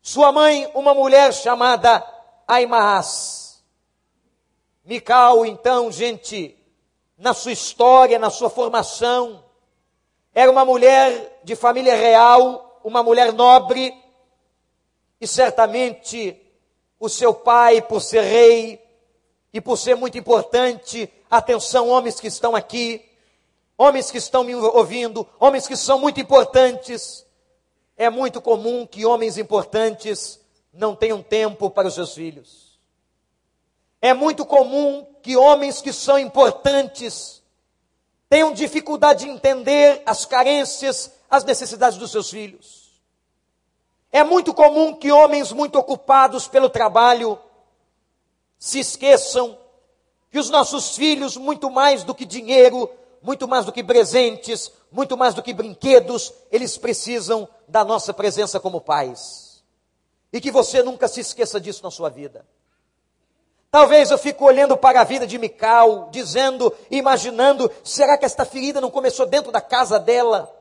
Sua 0.00 0.32
mãe, 0.32 0.70
uma 0.74 0.94
mulher 0.94 1.34
chamada 1.34 2.02
Aimaas. 2.46 3.62
Mical, 4.84 5.44
então, 5.44 5.92
gente, 5.92 6.57
na 7.18 7.34
sua 7.34 7.52
história, 7.52 8.18
na 8.18 8.30
sua 8.30 8.48
formação, 8.48 9.44
era 10.32 10.50
uma 10.50 10.64
mulher 10.64 11.40
de 11.42 11.56
família 11.56 11.96
real, 11.96 12.80
uma 12.84 13.02
mulher 13.02 13.32
nobre, 13.32 13.92
e 15.20 15.26
certamente 15.26 16.40
o 17.00 17.08
seu 17.08 17.34
pai, 17.34 17.82
por 17.82 18.00
ser 18.00 18.22
rei, 18.22 18.80
e 19.52 19.60
por 19.60 19.76
ser 19.76 19.96
muito 19.96 20.16
importante, 20.16 21.12
atenção, 21.28 21.88
homens 21.88 22.20
que 22.20 22.28
estão 22.28 22.54
aqui, 22.54 23.04
homens 23.76 24.10
que 24.10 24.18
estão 24.18 24.44
me 24.44 24.54
ouvindo, 24.54 25.26
homens 25.40 25.66
que 25.66 25.76
são 25.76 25.98
muito 25.98 26.20
importantes. 26.20 27.26
É 27.96 28.08
muito 28.08 28.40
comum 28.40 28.86
que 28.86 29.04
homens 29.04 29.38
importantes 29.38 30.40
não 30.72 30.94
tenham 30.94 31.20
tempo 31.20 31.68
para 31.68 31.88
os 31.88 31.94
seus 31.94 32.14
filhos. 32.14 32.67
É 34.00 34.14
muito 34.14 34.46
comum 34.46 35.06
que 35.22 35.36
homens 35.36 35.80
que 35.80 35.92
são 35.92 36.18
importantes 36.18 37.42
tenham 38.28 38.52
dificuldade 38.52 39.24
de 39.24 39.30
entender 39.30 40.02
as 40.04 40.24
carências, 40.24 41.10
as 41.30 41.44
necessidades 41.44 41.98
dos 41.98 42.10
seus 42.10 42.30
filhos. 42.30 42.88
É 44.12 44.22
muito 44.22 44.54
comum 44.54 44.94
que 44.94 45.10
homens 45.10 45.52
muito 45.52 45.78
ocupados 45.78 46.46
pelo 46.46 46.68
trabalho 46.68 47.38
se 48.58 48.78
esqueçam 48.80 49.58
que 50.30 50.38
os 50.38 50.50
nossos 50.50 50.96
filhos, 50.96 51.36
muito 51.36 51.70
mais 51.70 52.04
do 52.04 52.14
que 52.14 52.24
dinheiro, 52.24 52.90
muito 53.22 53.48
mais 53.48 53.64
do 53.64 53.72
que 53.72 53.82
presentes, 53.82 54.70
muito 54.90 55.16
mais 55.16 55.34
do 55.34 55.42
que 55.42 55.54
brinquedos, 55.54 56.32
eles 56.50 56.76
precisam 56.76 57.48
da 57.66 57.84
nossa 57.84 58.12
presença 58.12 58.60
como 58.60 58.80
pais. 58.80 59.62
E 60.32 60.40
que 60.40 60.50
você 60.50 60.82
nunca 60.82 61.08
se 61.08 61.20
esqueça 61.20 61.60
disso 61.60 61.82
na 61.82 61.90
sua 61.90 62.10
vida. 62.10 62.46
Talvez 63.70 64.10
eu 64.10 64.16
fique 64.16 64.42
olhando 64.42 64.76
para 64.76 65.00
a 65.00 65.04
vida 65.04 65.26
de 65.26 65.38
Mical, 65.38 66.08
dizendo, 66.10 66.74
imaginando, 66.90 67.70
será 67.84 68.16
que 68.16 68.24
esta 68.24 68.44
ferida 68.44 68.80
não 68.80 68.90
começou 68.90 69.26
dentro 69.26 69.52
da 69.52 69.60
casa 69.60 69.98
dela? 70.00 70.54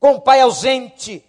Com 0.00 0.12
um 0.12 0.20
pai 0.20 0.40
ausente, 0.40 1.24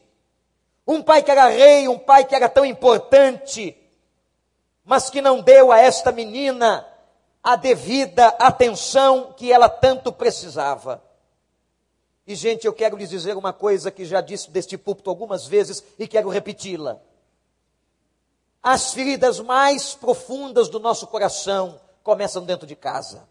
um 0.88 1.02
pai 1.02 1.22
que 1.22 1.30
era 1.30 1.48
rei, 1.48 1.88
um 1.88 2.00
pai 2.00 2.26
que 2.26 2.34
era 2.34 2.50
tão 2.50 2.66
importante, 2.66 3.78
mas 4.84 5.10
que 5.10 5.22
não 5.22 5.42
deu 5.42 5.72
a 5.72 5.80
esta 5.80 6.12
menina 6.12 6.86
a 7.44 7.56
devida 7.56 8.28
atenção 8.40 9.34
que 9.38 9.52
ela 9.52 9.70
tanto 9.70 10.12
precisava. 10.12 11.04
E, 12.26 12.36
gente, 12.36 12.66
eu 12.66 12.74
quero 12.74 12.98
lhes 12.98 13.10
dizer 13.10 13.38
uma 13.38 13.54
coisa 13.54 13.92
que 13.92 14.06
já 14.06 14.22
disse 14.22 14.50
deste 14.50 14.78
púlpito 14.78 15.10
algumas 15.10 15.46
vezes 15.46 15.84
e 15.98 16.08
quero 16.08 16.30
repeti-la. 16.30 17.00
As 18.62 18.94
feridas 18.94 19.40
mais 19.40 19.96
profundas 19.96 20.70
do 20.70 20.80
nosso 20.80 21.08
coração 21.08 21.80
começam 22.04 22.44
dentro 22.44 22.68
de 22.68 22.76
casa. 22.76 23.28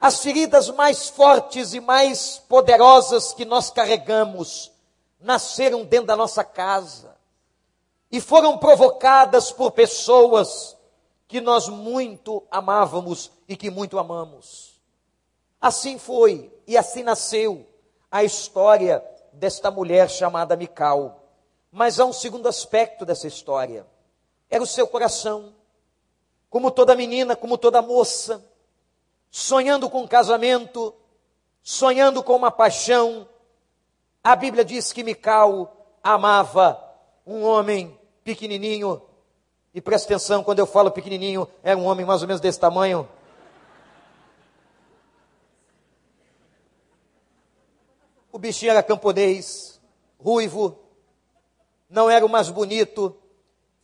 As 0.00 0.22
feridas 0.22 0.68
mais 0.70 1.08
fortes 1.08 1.74
e 1.74 1.80
mais 1.80 2.38
poderosas 2.48 3.32
que 3.32 3.44
nós 3.44 3.70
carregamos 3.70 4.70
nasceram 5.20 5.84
dentro 5.84 6.06
da 6.06 6.16
nossa 6.16 6.44
casa 6.44 7.16
e 8.10 8.20
foram 8.20 8.56
provocadas 8.56 9.50
por 9.50 9.72
pessoas 9.72 10.76
que 11.26 11.40
nós 11.40 11.68
muito 11.68 12.42
amávamos 12.50 13.30
e 13.48 13.56
que 13.56 13.70
muito 13.70 13.98
amamos. 13.98 14.80
Assim 15.60 15.98
foi 15.98 16.52
e 16.66 16.76
assim 16.76 17.02
nasceu 17.02 17.66
a 18.10 18.22
história 18.22 19.04
desta 19.32 19.70
mulher 19.70 20.08
chamada 20.08 20.56
Mical. 20.56 21.20
Mas 21.70 22.00
há 22.00 22.04
um 22.04 22.12
segundo 22.12 22.48
aspecto 22.48 23.04
dessa 23.04 23.26
história. 23.26 23.86
Era 24.48 24.62
o 24.62 24.66
seu 24.66 24.86
coração. 24.86 25.54
Como 26.48 26.70
toda 26.70 26.96
menina, 26.96 27.36
como 27.36 27.58
toda 27.58 27.82
moça, 27.82 28.44
sonhando 29.30 29.90
com 29.90 30.02
um 30.02 30.06
casamento, 30.06 30.94
sonhando 31.62 32.22
com 32.22 32.34
uma 32.34 32.50
paixão. 32.50 33.28
A 34.24 34.34
Bíblia 34.34 34.64
diz 34.64 34.92
que 34.92 35.04
Mical 35.04 35.76
amava 36.02 36.82
um 37.26 37.44
homem 37.44 37.98
pequenininho, 38.24 39.02
e 39.74 39.80
presta 39.80 40.06
atenção, 40.08 40.42
quando 40.42 40.58
eu 40.58 40.66
falo 40.66 40.90
pequenininho, 40.90 41.46
é 41.62 41.76
um 41.76 41.84
homem 41.84 42.04
mais 42.04 42.22
ou 42.22 42.28
menos 42.28 42.40
desse 42.40 42.58
tamanho. 42.58 43.08
O 48.32 48.38
bichinho 48.38 48.70
era 48.70 48.82
camponês, 48.82 49.80
ruivo, 50.18 50.78
não 51.88 52.10
era 52.10 52.24
o 52.24 52.28
mais 52.28 52.50
bonito, 52.50 53.16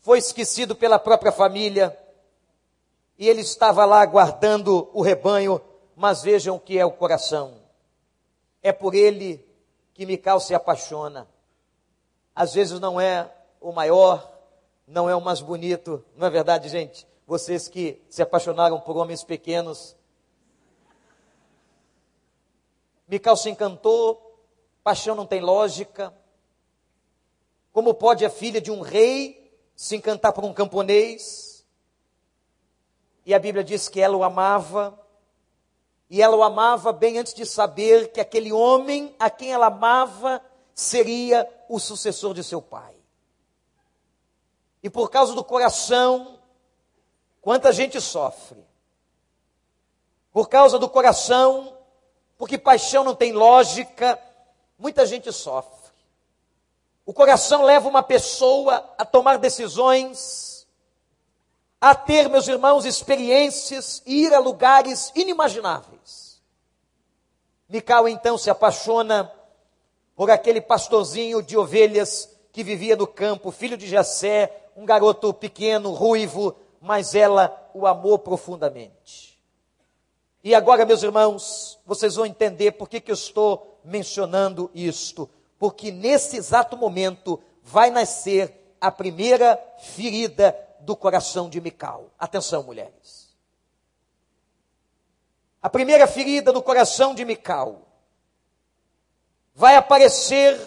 foi 0.00 0.18
esquecido 0.18 0.76
pela 0.76 0.98
própria 0.98 1.32
família, 1.32 1.98
e 3.18 3.28
ele 3.28 3.40
estava 3.40 3.84
lá 3.84 4.04
guardando 4.04 4.90
o 4.92 5.00
rebanho, 5.00 5.60
mas 5.96 6.22
vejam 6.22 6.56
o 6.56 6.60
que 6.60 6.78
é 6.78 6.84
o 6.84 6.92
coração. 6.92 7.62
É 8.62 8.72
por 8.72 8.94
ele 8.94 9.46
que 9.94 10.04
Mical 10.04 10.40
se 10.40 10.54
apaixona. 10.54 11.28
Às 12.34 12.52
vezes 12.52 12.80
não 12.80 13.00
é 13.00 13.32
o 13.60 13.72
maior, 13.72 14.30
não 14.86 15.08
é 15.08 15.14
o 15.14 15.20
mais 15.20 15.40
bonito, 15.40 16.04
não 16.16 16.26
é 16.26 16.30
verdade, 16.30 16.68
gente? 16.68 17.06
Vocês 17.26 17.68
que 17.68 18.02
se 18.10 18.20
apaixonaram 18.20 18.80
por 18.80 18.96
homens 18.96 19.22
pequenos. 19.22 19.96
Mical 23.06 23.36
se 23.36 23.48
encantou, 23.48 24.42
paixão 24.82 25.14
não 25.14 25.24
tem 25.24 25.40
lógica. 25.40 26.12
Como 27.74 27.92
pode 27.92 28.24
a 28.24 28.30
filha 28.30 28.60
de 28.60 28.70
um 28.70 28.82
rei 28.82 29.52
se 29.74 29.96
encantar 29.96 30.32
por 30.32 30.44
um 30.44 30.54
camponês? 30.54 31.66
E 33.26 33.34
a 33.34 33.38
Bíblia 33.40 33.64
diz 33.64 33.88
que 33.88 34.00
ela 34.00 34.16
o 34.16 34.22
amava, 34.22 34.96
e 36.08 36.22
ela 36.22 36.36
o 36.36 36.44
amava 36.44 36.92
bem 36.92 37.18
antes 37.18 37.34
de 37.34 37.44
saber 37.44 38.12
que 38.12 38.20
aquele 38.20 38.52
homem 38.52 39.12
a 39.18 39.28
quem 39.28 39.52
ela 39.52 39.66
amava 39.66 40.40
seria 40.72 41.50
o 41.68 41.80
sucessor 41.80 42.32
de 42.32 42.44
seu 42.44 42.62
pai. 42.62 42.94
E 44.80 44.88
por 44.88 45.10
causa 45.10 45.34
do 45.34 45.42
coração, 45.42 46.38
quanta 47.40 47.72
gente 47.72 48.00
sofre. 48.00 48.64
Por 50.30 50.48
causa 50.48 50.78
do 50.78 50.88
coração, 50.88 51.76
porque 52.38 52.56
paixão 52.56 53.02
não 53.02 53.16
tem 53.16 53.32
lógica, 53.32 54.16
muita 54.78 55.04
gente 55.04 55.32
sofre. 55.32 55.83
O 57.06 57.12
coração 57.12 57.62
leva 57.62 57.88
uma 57.88 58.02
pessoa 58.02 58.94
a 58.96 59.04
tomar 59.04 59.36
decisões, 59.38 60.66
a 61.80 61.94
ter, 61.94 62.30
meus 62.30 62.48
irmãos, 62.48 62.86
experiências 62.86 64.02
e 64.06 64.24
ir 64.24 64.32
a 64.32 64.38
lugares 64.38 65.12
inimagináveis. 65.14 66.42
Mical 67.68 68.08
então 68.08 68.38
se 68.38 68.48
apaixona 68.48 69.30
por 70.16 70.30
aquele 70.30 70.60
pastorzinho 70.60 71.42
de 71.42 71.58
ovelhas 71.58 72.30
que 72.52 72.62
vivia 72.62 72.96
no 72.96 73.06
campo, 73.06 73.50
filho 73.50 73.76
de 73.76 73.86
Jessé, 73.86 74.70
um 74.76 74.86
garoto 74.86 75.34
pequeno, 75.34 75.92
ruivo, 75.92 76.56
mas 76.80 77.14
ela 77.14 77.70
o 77.74 77.86
amou 77.86 78.18
profundamente. 78.18 79.38
E 80.42 80.54
agora, 80.54 80.86
meus 80.86 81.02
irmãos, 81.02 81.78
vocês 81.84 82.14
vão 82.14 82.24
entender 82.24 82.72
por 82.72 82.88
que, 82.88 83.00
que 83.00 83.10
eu 83.10 83.14
estou 83.14 83.80
mencionando 83.84 84.70
isto. 84.74 85.28
Porque 85.58 85.90
nesse 85.90 86.36
exato 86.36 86.76
momento 86.76 87.40
vai 87.62 87.90
nascer 87.90 88.76
a 88.80 88.90
primeira 88.90 89.58
ferida 89.78 90.56
do 90.80 90.94
coração 90.94 91.48
de 91.48 91.60
Mical. 91.60 92.10
Atenção, 92.18 92.62
mulheres. 92.62 93.34
A 95.62 95.70
primeira 95.70 96.06
ferida 96.06 96.52
no 96.52 96.62
coração 96.62 97.14
de 97.14 97.24
Mical 97.24 97.80
vai 99.54 99.76
aparecer 99.76 100.60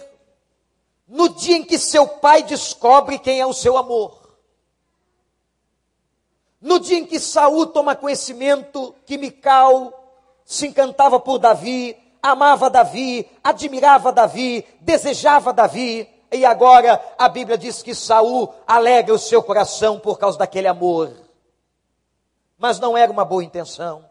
no 1.07 1.29
dia 1.29 1.57
em 1.57 1.63
que 1.63 1.77
seu 1.77 2.07
pai 2.07 2.41
descobre 2.41 3.19
quem 3.19 3.39
é 3.39 3.45
o 3.45 3.53
seu 3.53 3.77
amor. 3.77 4.37
No 6.59 6.79
dia 6.79 6.97
em 6.97 7.05
que 7.05 7.19
Saul 7.19 7.67
toma 7.67 7.95
conhecimento 7.95 8.95
que 9.05 9.17
Mical 9.17 9.93
se 10.43 10.65
encantava 10.65 11.19
por 11.19 11.37
Davi, 11.37 11.95
amava 12.21 12.69
Davi, 12.69 13.29
admirava 13.43 14.11
Davi, 14.11 14.65
desejava 14.81 15.53
Davi, 15.53 16.07
e 16.31 16.45
agora 16.45 17.01
a 17.17 17.29
Bíblia 17.29 17.57
diz 17.57 17.81
que 17.81 17.95
Saul 17.95 18.53
alegra 18.65 19.13
o 19.13 19.19
seu 19.19 19.41
coração 19.41 19.99
por 19.99 20.19
causa 20.19 20.37
daquele 20.37 20.67
amor. 20.67 21.13
Mas 22.57 22.79
não 22.79 22.97
era 22.97 23.11
uma 23.11 23.23
boa 23.23 23.43
intenção. 23.43 24.05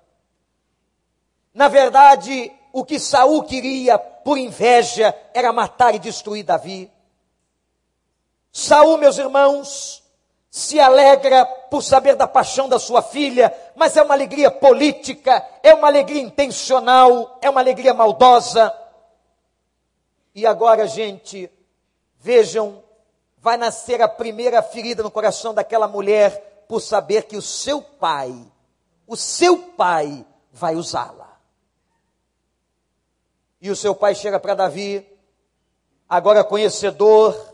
Na 1.53 1.69
verdade, 1.69 2.53
o 2.73 2.85
que 2.85 2.99
Saul 2.99 3.43
queria 3.43 3.99
por 3.99 4.39
inveja 4.39 5.15
era 5.35 5.53
matar 5.53 5.95
e 5.95 5.99
destruir 5.99 6.45
Davi. 6.45 6.91
Saul, 8.53 8.97
meus 8.97 9.19
irmãos, 9.19 10.03
se 10.57 10.81
alegra 10.81 11.45
por 11.45 11.83
saber 11.83 12.17
da 12.17 12.27
paixão 12.27 12.67
da 12.67 12.79
sua 12.79 13.03
filha, 13.03 13.55
mas 13.75 13.95
é 13.95 14.03
uma 14.03 14.15
alegria 14.15 14.51
política, 14.51 15.47
é 15.63 15.75
uma 15.75 15.87
alegria 15.87 16.23
intencional, 16.23 17.39
é 17.43 17.51
uma 17.51 17.61
alegria 17.61 17.93
maldosa. 17.93 18.75
E 20.35 20.47
agora, 20.47 20.89
gente, 20.89 21.51
vejam, 22.19 22.83
vai 23.37 23.59
nascer 23.59 24.01
a 24.01 24.09
primeira 24.09 24.63
ferida 24.63 25.03
no 25.03 25.11
coração 25.11 25.53
daquela 25.53 25.87
mulher 25.87 26.65
por 26.67 26.81
saber 26.81 27.25
que 27.25 27.37
o 27.37 27.43
seu 27.43 27.83
pai, 27.83 28.35
o 29.07 29.15
seu 29.15 29.59
pai 29.59 30.25
vai 30.51 30.75
usá-la. 30.75 31.39
E 33.61 33.71
o 33.71 33.77
seu 33.77 33.95
pai 33.95 34.15
chega 34.15 34.41
para 34.41 34.55
Davi, 34.55 35.07
agora 36.09 36.43
conhecedor 36.43 37.46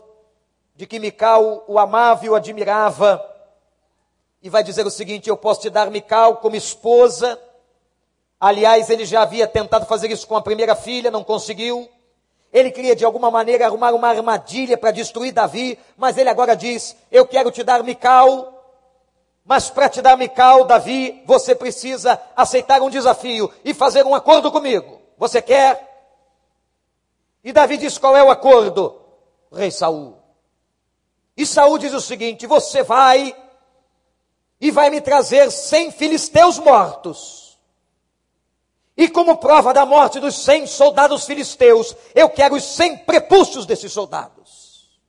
de 0.75 0.87
que 0.87 0.99
Mical 0.99 1.63
o 1.67 1.77
amava 1.77 2.25
e 2.25 2.29
o 2.29 2.35
admirava, 2.35 3.23
e 4.41 4.49
vai 4.49 4.63
dizer 4.63 4.85
o 4.85 4.91
seguinte: 4.91 5.29
Eu 5.29 5.37
posso 5.37 5.61
te 5.61 5.69
dar 5.69 5.89
Mical 5.89 6.37
como 6.37 6.55
esposa. 6.55 7.39
Aliás, 8.39 8.89
ele 8.89 9.05
já 9.05 9.21
havia 9.21 9.47
tentado 9.47 9.85
fazer 9.85 10.11
isso 10.11 10.27
com 10.27 10.35
a 10.35 10.41
primeira 10.41 10.75
filha, 10.75 11.09
não 11.09 11.23
conseguiu. 11.23 11.89
Ele 12.51 12.69
queria 12.69 12.95
de 12.95 13.05
alguma 13.05 13.31
maneira 13.31 13.65
arrumar 13.65 13.93
uma 13.93 14.09
armadilha 14.09 14.77
para 14.77 14.91
destruir 14.91 15.31
Davi, 15.31 15.79
mas 15.95 16.17
ele 16.17 16.29
agora 16.29 16.55
diz: 16.55 16.95
Eu 17.09 17.25
quero 17.25 17.51
te 17.51 17.63
dar 17.63 17.83
Mical, 17.83 18.53
mas 19.45 19.69
para 19.69 19.87
te 19.87 20.01
dar 20.01 20.17
Mical, 20.17 20.65
Davi, 20.65 21.23
você 21.25 21.55
precisa 21.55 22.21
aceitar 22.35 22.81
um 22.81 22.89
desafio 22.89 23.51
e 23.63 23.73
fazer 23.73 24.05
um 24.05 24.13
acordo 24.13 24.51
comigo. 24.51 25.01
Você 25.17 25.41
quer? 25.41 25.89
E 27.43 27.53
Davi 27.53 27.77
diz: 27.77 27.97
Qual 27.97 28.15
é 28.17 28.23
o 28.23 28.29
acordo? 28.29 28.99
Rei 29.51 29.71
Saul. 29.71 30.22
E 31.35 31.45
Saul 31.45 31.77
diz 31.77 31.93
o 31.93 32.01
seguinte: 32.01 32.45
Você 32.45 32.83
vai 32.83 33.35
e 34.59 34.71
vai 34.71 34.89
me 34.89 35.01
trazer 35.01 35.51
cem 35.51 35.91
filisteus 35.91 36.57
mortos. 36.59 37.59
E 38.95 39.09
como 39.09 39.37
prova 39.37 39.73
da 39.73 39.85
morte 39.85 40.19
dos 40.19 40.35
cem 40.35 40.67
soldados 40.67 41.25
filisteus, 41.25 41.95
eu 42.13 42.29
quero 42.29 42.55
os 42.55 42.63
cem 42.63 42.95
prepúcios 42.95 43.65
desses 43.65 43.91
soldados. 43.91 45.01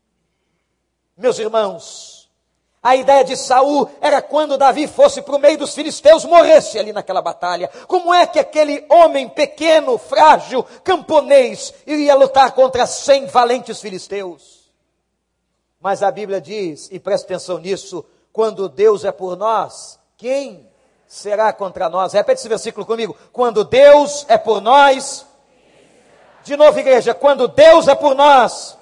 Meus 1.17 1.39
irmãos, 1.39 2.31
a 2.83 2.97
ideia 2.97 3.23
de 3.23 3.37
Saul 3.37 3.89
era 4.01 4.21
quando 4.21 4.59
Davi 4.59 4.89
fosse 4.89 5.23
para 5.23 5.37
o 5.37 5.39
meio 5.39 5.59
dos 5.59 5.75
filisteus, 5.75 6.25
morresse 6.25 6.79
ali 6.79 6.93
naquela 6.93 7.23
batalha. 7.23 7.69
Como 7.87 8.13
é 8.13 8.27
que 8.27 8.39
aquele 8.39 8.85
homem 8.91 9.29
pequeno, 9.29 9.99
frágil, 9.99 10.65
camponês, 10.83 11.73
iria 11.87 12.15
lutar 12.15 12.53
contra 12.53 12.87
cem 12.87 13.27
valentes 13.27 13.81
filisteus? 13.81 14.64
Mas 15.85 16.03
a 16.03 16.11
Bíblia 16.11 16.41
diz, 16.41 16.89
e 16.91 16.99
presta 16.99 17.27
atenção 17.27 17.59
nisso, 17.59 18.07
quando 18.33 18.71
Deus 18.71 19.05
é 19.05 19.13
por 19.13 19.37
nós, 19.37 20.01
quem 20.17 20.67
será 21.07 21.53
contra 21.53 21.91
nós? 21.91 22.15
Repete 22.15 22.41
esse 22.41 22.49
versículo 22.49 22.87
comigo. 22.87 23.15
Quando 23.31 23.63
Deus 23.63 24.25
é 24.27 24.39
por 24.39 24.63
nós, 24.63 25.27
de 26.43 26.57
novo, 26.57 26.79
igreja, 26.79 27.13
quando 27.13 27.47
Deus 27.47 27.87
é 27.87 27.95
por 27.95 28.15
nós, 28.15 28.79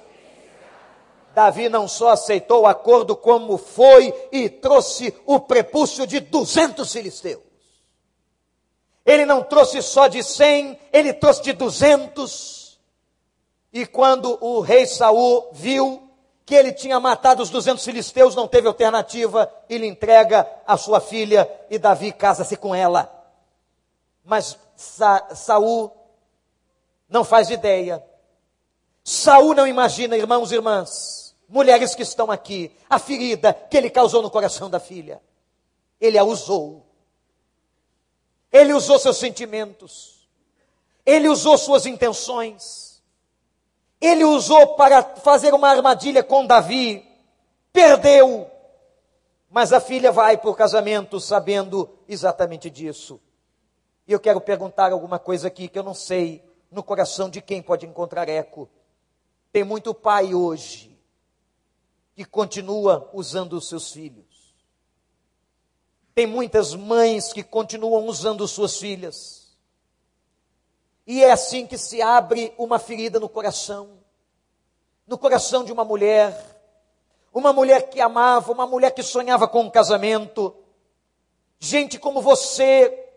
Davi 1.35 1.67
não 1.67 1.89
só 1.89 2.11
aceitou 2.11 2.61
o 2.61 2.67
acordo, 2.67 3.17
como 3.17 3.57
foi 3.57 4.29
e 4.31 4.47
trouxe 4.47 5.13
o 5.25 5.41
prepúcio 5.41 6.07
de 6.07 6.21
200 6.21 6.89
filisteus. 6.89 7.43
Ele 9.05 9.25
não 9.25 9.43
trouxe 9.43 9.81
só 9.81 10.07
de 10.07 10.23
100, 10.23 10.79
ele 10.93 11.11
trouxe 11.11 11.41
de 11.43 11.51
200. 11.51 12.79
E 13.73 13.85
quando 13.85 14.37
o 14.39 14.61
rei 14.61 14.85
Saul 14.85 15.49
viu 15.51 16.02
que 16.45 16.55
ele 16.55 16.73
tinha 16.73 16.99
matado 16.99 17.41
os 17.41 17.49
200 17.49 17.83
filisteus, 17.83 18.35
não 18.35 18.47
teve 18.47 18.67
alternativa, 18.67 19.51
ele 19.69 19.87
entrega 19.87 20.47
a 20.67 20.77
sua 20.77 20.99
filha 20.99 21.49
e 21.69 21.79
Davi 21.79 22.11
casa-se 22.11 22.57
com 22.57 22.75
ela. 22.75 23.09
Mas 24.23 24.57
Sa 24.75 25.33
Saul 25.35 25.91
não 27.07 27.23
faz 27.23 27.49
ideia. 27.49 28.03
Saul 29.03 29.53
não 29.53 29.67
imagina, 29.67 30.17
irmãos 30.17 30.51
e 30.51 30.55
irmãs, 30.55 31.35
mulheres 31.47 31.95
que 31.95 32.03
estão 32.03 32.31
aqui, 32.31 32.75
a 32.89 32.99
ferida 32.99 33.53
que 33.53 33.77
ele 33.77 33.89
causou 33.89 34.21
no 34.21 34.31
coração 34.31 34.69
da 34.69 34.79
filha. 34.79 35.21
Ele 35.99 36.17
a 36.17 36.23
usou. 36.23 36.85
Ele 38.51 38.73
usou 38.73 38.99
seus 38.99 39.17
sentimentos. 39.17 40.27
Ele 41.05 41.29
usou 41.29 41.57
suas 41.57 41.85
intenções 41.85 42.92
ele 44.05 44.23
usou 44.23 44.75
para 44.75 45.01
fazer 45.01 45.53
uma 45.53 45.69
armadilha 45.69 46.23
com 46.23 46.45
Davi, 46.45 47.05
perdeu. 47.71 48.49
Mas 49.49 49.71
a 49.71 49.79
filha 49.79 50.11
vai 50.11 50.37
para 50.37 50.49
o 50.49 50.55
casamento 50.55 51.19
sabendo 51.19 51.89
exatamente 52.07 52.69
disso. 52.69 53.21
E 54.07 54.11
eu 54.11 54.19
quero 54.19 54.41
perguntar 54.41 54.91
alguma 54.91 55.19
coisa 55.19 55.47
aqui 55.47 55.67
que 55.67 55.77
eu 55.77 55.83
não 55.83 55.93
sei 55.93 56.43
no 56.69 56.83
coração 56.83 57.29
de 57.29 57.41
quem 57.41 57.61
pode 57.61 57.85
encontrar 57.85 58.27
eco. 58.27 58.69
Tem 59.51 59.63
muito 59.63 59.93
pai 59.93 60.33
hoje 60.33 60.99
que 62.15 62.25
continua 62.25 63.09
usando 63.13 63.53
os 63.53 63.69
seus 63.69 63.91
filhos. 63.91 64.55
Tem 66.13 66.27
muitas 66.27 66.75
mães 66.75 67.33
que 67.33 67.43
continuam 67.43 68.05
usando 68.05 68.47
suas 68.47 68.77
filhas. 68.77 69.42
E 71.05 71.23
é 71.23 71.31
assim 71.31 71.67
que 71.67 71.77
se 71.77 72.01
abre 72.01 72.53
uma 72.57 72.79
ferida 72.79 73.19
no 73.19 73.27
coração. 73.27 73.99
No 75.05 75.17
coração 75.17 75.63
de 75.63 75.71
uma 75.71 75.83
mulher. 75.83 76.33
Uma 77.33 77.51
mulher 77.51 77.89
que 77.89 77.99
amava, 77.99 78.51
uma 78.51 78.65
mulher 78.65 78.91
que 78.91 79.03
sonhava 79.03 79.47
com 79.47 79.61
um 79.61 79.69
casamento. 79.69 80.55
Gente 81.59 81.97
como 81.97 82.21
você, 82.21 83.07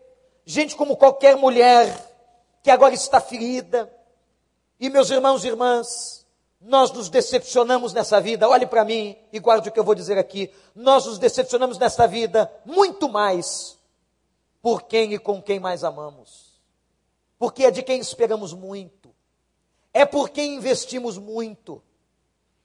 gente 0.45 0.75
como 0.75 0.97
qualquer 0.97 1.35
mulher 1.37 1.87
que 2.61 2.69
agora 2.69 2.93
está 2.93 3.21
ferida. 3.21 3.91
E 4.79 4.89
meus 4.89 5.09
irmãos 5.09 5.43
e 5.43 5.47
irmãs, 5.47 6.25
nós 6.59 6.91
nos 6.91 7.09
decepcionamos 7.09 7.93
nessa 7.93 8.19
vida. 8.19 8.49
Olhe 8.49 8.65
para 8.65 8.83
mim 8.83 9.17
e 9.31 9.39
guarde 9.39 9.69
o 9.69 9.71
que 9.71 9.79
eu 9.79 9.83
vou 9.83 9.95
dizer 9.95 10.17
aqui. 10.17 10.51
Nós 10.75 11.05
nos 11.05 11.17
decepcionamos 11.17 11.77
nessa 11.77 12.07
vida 12.07 12.51
muito 12.65 13.07
mais 13.07 13.77
por 14.61 14.83
quem 14.83 15.13
e 15.13 15.19
com 15.19 15.41
quem 15.41 15.59
mais 15.59 15.83
amamos 15.83 16.46
porque 17.37 17.65
é 17.65 17.71
de 17.71 17.83
quem 17.83 17.99
esperamos 17.99 18.53
muito, 18.53 19.13
é 19.93 20.05
por 20.05 20.29
quem 20.29 20.55
investimos 20.55 21.17
muito. 21.17 21.81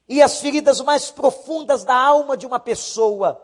E 0.09 0.21
as 0.21 0.41
feridas 0.41 0.81
mais 0.81 1.11
profundas 1.11 1.85
da 1.85 1.95
alma 1.95 2.37
de 2.37 2.47
uma 2.47 2.61
pessoa 2.61 3.41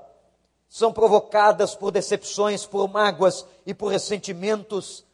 são 0.68 0.92
provocadas 0.92 1.74
por 1.74 1.90
decepções, 1.90 2.66
por 2.66 2.88
mágoas 2.88 3.46
e 3.64 3.72
por 3.72 3.88
ressentimentos 3.88 5.04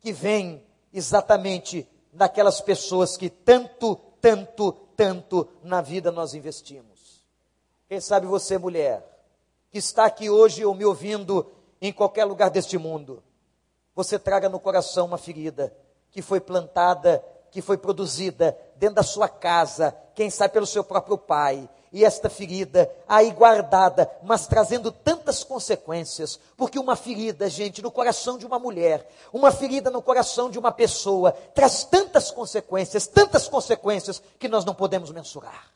que 0.00 0.12
vêm 0.12 0.62
exatamente 0.92 1.88
daquelas 2.12 2.60
pessoas 2.60 3.16
que 3.16 3.28
tanto, 3.28 3.96
tanto, 4.20 4.72
tanto 4.96 5.48
na 5.62 5.80
vida 5.80 6.12
nós 6.12 6.34
investimos. 6.34 7.24
Quem 7.88 8.00
sabe 8.00 8.26
você, 8.26 8.56
mulher, 8.56 9.04
que 9.70 9.78
está 9.78 10.04
aqui 10.04 10.30
hoje 10.30 10.64
ou 10.64 10.74
me 10.74 10.84
ouvindo 10.84 11.50
em 11.80 11.92
qualquer 11.92 12.24
lugar 12.24 12.50
deste 12.50 12.78
mundo, 12.78 13.22
você 13.94 14.18
traga 14.18 14.48
no 14.48 14.58
coração 14.58 15.06
uma 15.06 15.18
ferida 15.18 15.74
que 16.10 16.20
foi 16.20 16.40
plantada, 16.40 17.24
que 17.50 17.62
foi 17.62 17.76
produzida 17.76 18.56
dentro 18.76 18.96
da 18.96 19.02
sua 19.02 19.28
casa, 19.28 19.96
quem 20.14 20.30
sabe 20.30 20.54
pelo 20.54 20.66
seu 20.66 20.82
próprio 20.82 21.16
pai, 21.16 21.68
e 21.92 22.04
esta 22.04 22.28
ferida 22.28 22.90
aí 23.06 23.30
guardada, 23.30 24.10
mas 24.20 24.48
trazendo 24.48 24.90
tantas 24.90 25.44
consequências, 25.44 26.40
porque 26.56 26.76
uma 26.76 26.96
ferida, 26.96 27.48
gente, 27.48 27.80
no 27.80 27.90
coração 27.92 28.36
de 28.36 28.44
uma 28.44 28.58
mulher, 28.58 29.08
uma 29.32 29.52
ferida 29.52 29.90
no 29.90 30.02
coração 30.02 30.50
de 30.50 30.58
uma 30.58 30.72
pessoa, 30.72 31.30
traz 31.30 31.84
tantas 31.84 32.32
consequências, 32.32 33.06
tantas 33.06 33.46
consequências 33.46 34.20
que 34.40 34.48
nós 34.48 34.64
não 34.64 34.74
podemos 34.74 35.12
mensurar. 35.12 35.70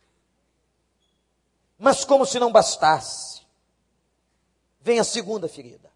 Mas 1.78 2.04
como 2.04 2.26
se 2.26 2.40
não 2.40 2.50
bastasse, 2.50 3.42
vem 4.80 4.98
a 4.98 5.04
segunda 5.04 5.48
ferida. 5.48 5.87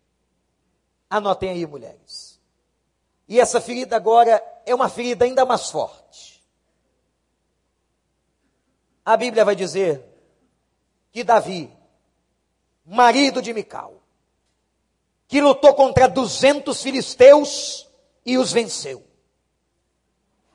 Anotem 1.12 1.50
aí, 1.50 1.66
mulheres. 1.66 2.40
E 3.28 3.38
essa 3.38 3.60
ferida 3.60 3.94
agora 3.94 4.42
é 4.64 4.74
uma 4.74 4.88
ferida 4.88 5.26
ainda 5.26 5.44
mais 5.44 5.68
forte. 5.68 6.42
A 9.04 9.14
Bíblia 9.14 9.44
vai 9.44 9.54
dizer 9.54 10.02
que 11.10 11.22
Davi, 11.22 11.70
marido 12.86 13.42
de 13.42 13.52
Mical, 13.52 14.02
que 15.28 15.38
lutou 15.38 15.74
contra 15.74 16.08
200 16.08 16.82
filisteus 16.82 17.86
e 18.24 18.38
os 18.38 18.50
venceu. 18.50 19.04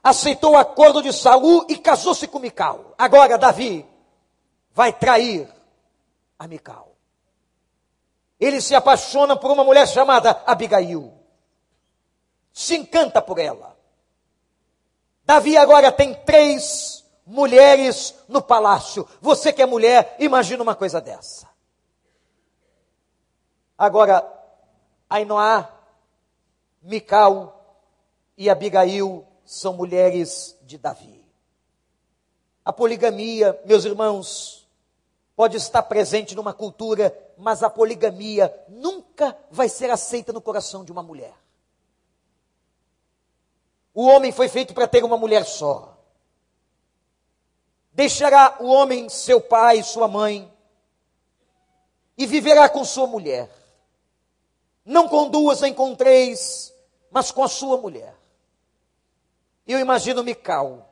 Aceitou 0.04 0.54
o 0.54 0.58
acordo 0.58 1.04
de 1.04 1.14
Saul 1.14 1.68
e 1.70 1.78
casou-se 1.78 2.28
com 2.28 2.40
Mical. 2.40 2.96
Agora 2.98 3.38
Davi 3.38 3.86
vai 4.74 4.92
trair 4.92 5.48
a 6.40 6.48
Mical. 6.48 6.97
Ele 8.40 8.62
se 8.62 8.76
apaixona 8.76 9.36
por 9.36 9.52
uma 9.52 9.64
mulher 9.64 9.88
chamada 9.88 10.42
Abigail. 10.46 11.14
Se 12.54 12.76
encanta 12.76 13.22
por 13.22 13.40
ela. 13.40 13.78
Davi 15.24 15.58
agora 15.58 15.92
tem 15.92 16.14
três 16.14 17.06
mulheres 17.26 18.16
no 18.28 18.42
palácio. 18.42 19.08
Você 19.20 19.52
que 19.52 19.62
é 19.62 19.66
mulher, 19.66 20.16
imagina 20.20 20.64
uma 20.64 20.76
coisa 20.76 21.02
dessa. 21.02 21.48
Agora, 23.78 24.26
Ainoá, 25.10 25.70
Mical 26.82 27.84
e 28.38 28.50
Abigail 28.50 29.28
são 29.44 29.74
mulheres 29.74 30.58
de 30.64 30.78
Davi. 30.78 31.26
A 32.64 32.72
poligamia, 32.72 33.60
meus 33.66 33.86
irmãos, 33.86 34.57
pode 35.38 35.56
estar 35.56 35.84
presente 35.84 36.34
numa 36.34 36.52
cultura, 36.52 37.16
mas 37.38 37.62
a 37.62 37.70
poligamia 37.70 38.52
nunca 38.68 39.38
vai 39.52 39.70
ser 39.70 39.92
aceita 39.92 40.34
no 40.34 40.42
coração 40.42 40.84
de 40.84 40.92
uma 40.92 41.04
mulher. 41.04 41.36
O 43.94 44.08
homem 44.08 44.32
foi 44.32 44.50
feito 44.50 44.74
para 44.74 44.88
ter 44.88 45.04
uma 45.04 45.16
mulher 45.16 45.46
só. 45.46 45.96
Deixará 47.94 48.58
o 48.60 48.66
homem 48.66 49.10
seu 49.10 49.40
pai, 49.40 49.84
sua 49.84 50.08
mãe, 50.08 50.52
e 52.18 52.26
viverá 52.26 52.68
com 52.68 52.84
sua 52.84 53.06
mulher. 53.06 53.48
Não 54.84 55.08
com 55.08 55.30
duas 55.30 55.62
nem 55.62 55.72
com 55.72 55.94
três, 55.94 56.74
mas 57.12 57.30
com 57.30 57.44
a 57.44 57.48
sua 57.48 57.78
mulher. 57.78 58.16
Eu 59.68 59.78
imagino 59.80 60.24
Mical. 60.24 60.90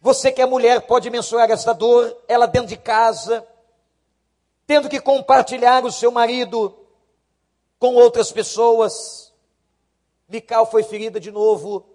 Você 0.00 0.30
que 0.30 0.40
é 0.40 0.46
mulher 0.46 0.82
pode 0.82 1.10
mensurar 1.10 1.50
essa 1.50 1.72
dor, 1.72 2.16
ela 2.28 2.46
dentro 2.46 2.68
de 2.68 2.76
casa, 2.76 3.44
tendo 4.66 4.88
que 4.88 5.00
compartilhar 5.00 5.84
o 5.84 5.92
seu 5.92 6.10
marido 6.10 6.76
com 7.78 7.94
outras 7.94 8.32
pessoas. 8.32 9.32
Mical 10.28 10.66
foi 10.70 10.82
ferida 10.82 11.20
de 11.20 11.30
novo, 11.30 11.86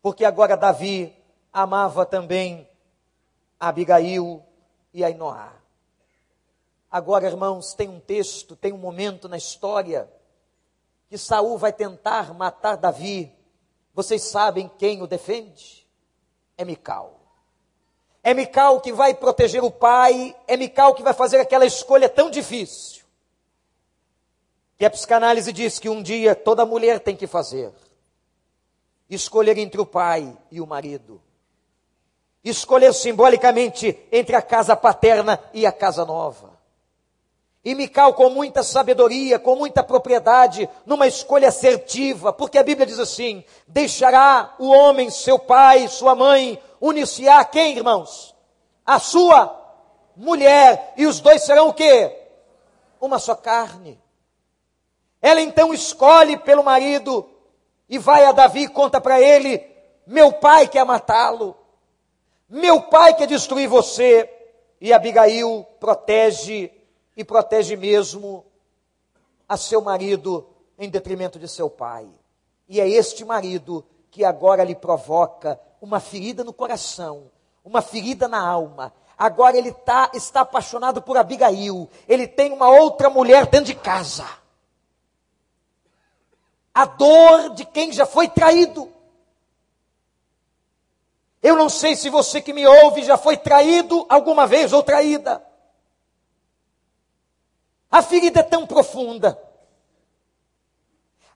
porque 0.00 0.24
agora 0.24 0.56
Davi 0.56 1.14
amava 1.52 2.06
também 2.06 2.68
Abigail 3.58 4.42
e 4.94 5.04
Ainoá. 5.04 5.52
Agora, 6.90 7.26
irmãos, 7.26 7.74
tem 7.74 7.88
um 7.88 8.00
texto, 8.00 8.56
tem 8.56 8.72
um 8.72 8.78
momento 8.78 9.28
na 9.28 9.36
história 9.36 10.10
que 11.08 11.18
Saul 11.18 11.58
vai 11.58 11.72
tentar 11.72 12.34
matar 12.34 12.76
Davi. 12.76 13.32
Vocês 13.94 14.22
sabem 14.22 14.68
quem 14.78 15.02
o 15.02 15.06
defende? 15.06 15.86
É 16.56 16.64
Mical. 16.64 17.19
É 18.22 18.34
Mical 18.34 18.80
que 18.80 18.92
vai 18.92 19.14
proteger 19.14 19.64
o 19.64 19.70
pai, 19.70 20.36
é 20.46 20.56
Mical 20.56 20.94
que 20.94 21.02
vai 21.02 21.14
fazer 21.14 21.38
aquela 21.38 21.64
escolha 21.64 22.08
tão 22.08 22.30
difícil. 22.30 23.04
Que 24.76 24.84
a 24.84 24.90
psicanálise 24.90 25.52
diz 25.52 25.78
que 25.78 25.88
um 25.88 26.02
dia 26.02 26.34
toda 26.34 26.66
mulher 26.66 27.00
tem 27.00 27.16
que 27.16 27.26
fazer. 27.26 27.72
Escolher 29.08 29.58
entre 29.58 29.80
o 29.80 29.86
pai 29.86 30.36
e 30.50 30.60
o 30.60 30.66
marido 30.66 31.20
escolher 32.44 32.94
simbolicamente 32.94 33.98
entre 34.10 34.34
a 34.34 34.42
casa 34.42 34.74
paterna 34.74 35.38
e 35.52 35.66
a 35.66 35.72
casa 35.72 36.04
nova. 36.04 36.58
E 37.62 37.74
Mical, 37.74 38.14
com 38.14 38.30
muita 38.30 38.62
sabedoria, 38.62 39.38
com 39.38 39.54
muita 39.54 39.82
propriedade, 39.82 40.66
numa 40.86 41.06
escolha 41.06 41.48
assertiva, 41.48 42.32
porque 42.32 42.56
a 42.56 42.62
Bíblia 42.62 42.86
diz 42.86 42.98
assim: 42.98 43.44
deixará 43.68 44.54
o 44.58 44.68
homem, 44.68 45.10
seu 45.10 45.38
pai, 45.38 45.86
sua 45.86 46.14
mãe, 46.14 46.58
a 47.28 47.44
quem, 47.44 47.76
irmãos? 47.76 48.34
A 48.84 48.98
sua 48.98 49.56
mulher, 50.16 50.94
e 50.96 51.06
os 51.06 51.20
dois 51.20 51.42
serão 51.42 51.68
o 51.68 51.74
quê? 51.74 52.16
Uma 53.00 53.18
só 53.18 53.34
carne. 53.34 54.00
Ela 55.22 55.40
então 55.40 55.74
escolhe 55.74 56.36
pelo 56.38 56.64
marido 56.64 57.28
e 57.88 57.98
vai 57.98 58.24
a 58.24 58.32
Davi 58.32 58.62
e 58.62 58.68
conta 58.68 59.00
para 59.00 59.20
ele: 59.20 59.66
meu 60.06 60.32
pai 60.32 60.66
quer 60.66 60.84
matá-lo. 60.84 61.56
Meu 62.48 62.82
pai 62.82 63.14
quer 63.14 63.26
destruir 63.26 63.68
você. 63.68 64.28
E 64.80 64.92
Abigail 64.92 65.64
protege 65.78 66.70
e 67.16 67.22
protege 67.22 67.76
mesmo 67.76 68.44
a 69.48 69.56
seu 69.56 69.82
marido 69.82 70.48
em 70.78 70.88
detrimento 70.88 71.38
de 71.38 71.46
seu 71.46 71.68
pai. 71.68 72.08
E 72.68 72.80
é 72.80 72.88
este 72.88 73.24
marido 73.24 73.84
que 74.10 74.24
agora 74.24 74.64
lhe 74.64 74.74
provoca 74.74 75.60
uma 75.80 76.00
ferida 76.00 76.42
no 76.44 76.52
coração, 76.52 77.30
uma 77.64 77.80
ferida 77.80 78.26
na 78.26 78.40
alma. 78.40 78.92
Agora 79.16 79.56
ele 79.56 79.72
tá, 79.72 80.10
está 80.14 80.40
apaixonado 80.40 81.02
por 81.02 81.16
Abigail. 81.16 81.88
Ele 82.08 82.26
tem 82.26 82.52
uma 82.52 82.68
outra 82.68 83.10
mulher 83.10 83.46
dentro 83.46 83.66
de 83.66 83.74
casa. 83.74 84.26
A 86.72 86.84
dor 86.86 87.50
de 87.50 87.64
quem 87.64 87.92
já 87.92 88.06
foi 88.06 88.28
traído. 88.28 88.90
Eu 91.42 91.56
não 91.56 91.68
sei 91.68 91.96
se 91.96 92.08
você 92.10 92.40
que 92.40 92.52
me 92.52 92.66
ouve 92.66 93.02
já 93.02 93.16
foi 93.16 93.36
traído 93.36 94.06
alguma 94.08 94.46
vez 94.46 94.72
ou 94.72 94.82
traída. 94.82 95.44
A 97.90 98.02
ferida 98.02 98.40
é 98.40 98.44
tão 98.44 98.66
profunda. 98.66 99.38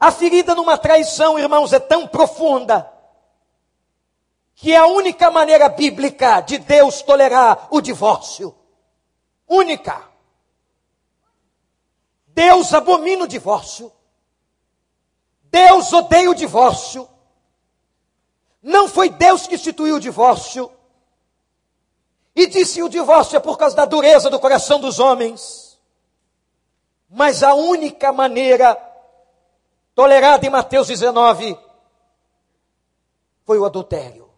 A 0.04 0.10
ferida 0.10 0.54
numa 0.54 0.76
traição, 0.76 1.38
irmãos, 1.38 1.72
é 1.72 1.78
tão 1.78 2.06
profunda 2.06 2.92
que 4.54 4.70
é 4.70 4.76
a 4.76 4.84
única 4.84 5.30
maneira 5.30 5.66
bíblica 5.70 6.42
de 6.42 6.58
Deus 6.58 7.00
tolerar 7.00 7.68
o 7.70 7.80
divórcio. 7.80 8.54
Única. 9.48 10.06
Deus 12.26 12.74
abomina 12.74 13.24
o 13.24 13.26
divórcio. 13.26 13.90
Deus 15.44 15.90
odeia 15.90 16.30
o 16.30 16.34
divórcio. 16.34 17.08
Não 18.62 18.86
foi 18.86 19.08
Deus 19.08 19.46
que 19.46 19.54
instituiu 19.54 19.96
o 19.96 20.00
divórcio. 20.00 20.70
E 22.36 22.46
disse 22.46 22.82
o 22.82 22.90
divórcio 22.90 23.38
é 23.38 23.40
por 23.40 23.56
causa 23.56 23.74
da 23.74 23.86
dureza 23.86 24.28
do 24.28 24.38
coração 24.38 24.78
dos 24.78 24.98
homens. 24.98 25.80
Mas 27.08 27.42
a 27.42 27.54
única 27.54 28.12
maneira 28.12 28.92
tolerada 29.94 30.46
em 30.46 30.50
Mateus 30.50 30.88
19 30.88 31.58
foi 33.44 33.58
o 33.58 33.64
adultério. 33.64 34.30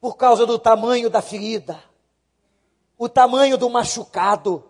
Por 0.00 0.16
causa 0.16 0.46
do 0.46 0.58
tamanho 0.58 1.10
da 1.10 1.20
ferida, 1.20 1.82
o 2.96 3.08
tamanho 3.08 3.58
do 3.58 3.68
machucado 3.68 4.68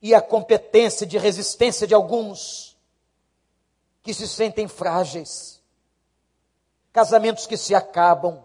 e 0.00 0.14
a 0.14 0.20
competência 0.20 1.06
de 1.06 1.18
resistência 1.18 1.86
de 1.86 1.94
alguns 1.94 2.76
que 4.02 4.14
se 4.14 4.26
sentem 4.26 4.66
frágeis 4.66 5.56
casamentos 6.96 7.46
que 7.46 7.58
se 7.58 7.74
acabam, 7.74 8.42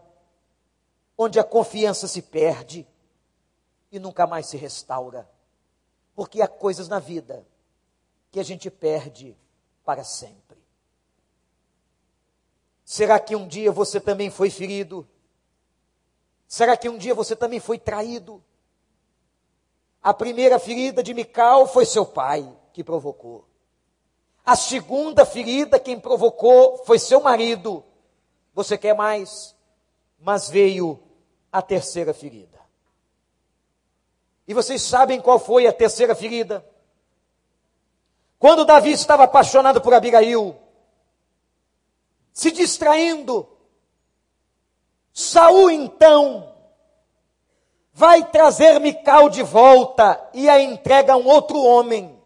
onde 1.18 1.40
a 1.40 1.44
confiança 1.44 2.06
se 2.06 2.22
perde 2.22 2.86
e 3.90 3.98
nunca 3.98 4.28
mais 4.28 4.48
se 4.48 4.58
restaura. 4.58 5.26
Porque 6.14 6.42
há 6.42 6.50
coisas 6.50 6.90
na 6.90 7.00
vida 7.00 7.48
que 8.32 8.40
a 8.40 8.44
gente 8.44 8.70
perde 8.72 9.38
para 9.84 10.04
sempre. 10.04 10.58
Será 12.86 13.20
que 13.20 13.36
um 13.36 13.48
dia 13.48 13.72
você 13.72 14.00
também 14.00 14.30
foi 14.30 14.50
ferido? 14.50 15.08
Será 16.48 16.76
que 16.76 16.90
um 16.90 16.98
dia 16.98 17.14
você 17.14 17.36
também 17.36 17.60
foi 17.60 17.78
traído? 17.78 18.44
A 20.02 20.14
primeira 20.14 20.60
ferida 20.60 21.04
de 21.04 21.14
Mical 21.14 21.68
foi 21.68 21.86
seu 21.86 22.06
pai 22.06 22.52
que 22.74 22.84
provocou. 22.84 23.46
A 24.46 24.56
segunda 24.56 25.26
ferida 25.26 25.80
quem 25.80 26.00
provocou 26.00 26.84
foi 26.86 26.98
seu 26.98 27.22
marido 27.22 27.86
Você 28.54 28.78
quer 28.78 28.96
mais? 28.96 29.56
Mas 30.20 30.50
veio 30.50 31.02
a 31.52 31.62
terceira 31.62 32.14
ferida. 32.14 32.60
E 34.48 34.54
vocês 34.54 34.82
sabem 34.82 35.22
qual 35.22 35.40
foi 35.40 35.68
a 35.68 35.74
terceira 35.74 36.14
ferida? 36.14 36.66
Quando 38.42 38.66
Davi 38.66 38.92
estava 38.92 39.26
apaixonado 39.26 39.80
por 39.80 39.94
Abigail, 39.94 40.60
se 42.34 42.50
distraindo, 42.50 43.48
Saul 45.14 45.70
então 45.70 46.52
vai 47.94 48.28
trazer 48.32 48.80
Mical 48.80 49.30
de 49.30 49.44
volta 49.44 50.28
e 50.34 50.50
a 50.50 50.60
entrega 50.60 51.14
a 51.14 51.18
um 51.18 51.28
outro 51.28 51.62
homem. 51.62 52.20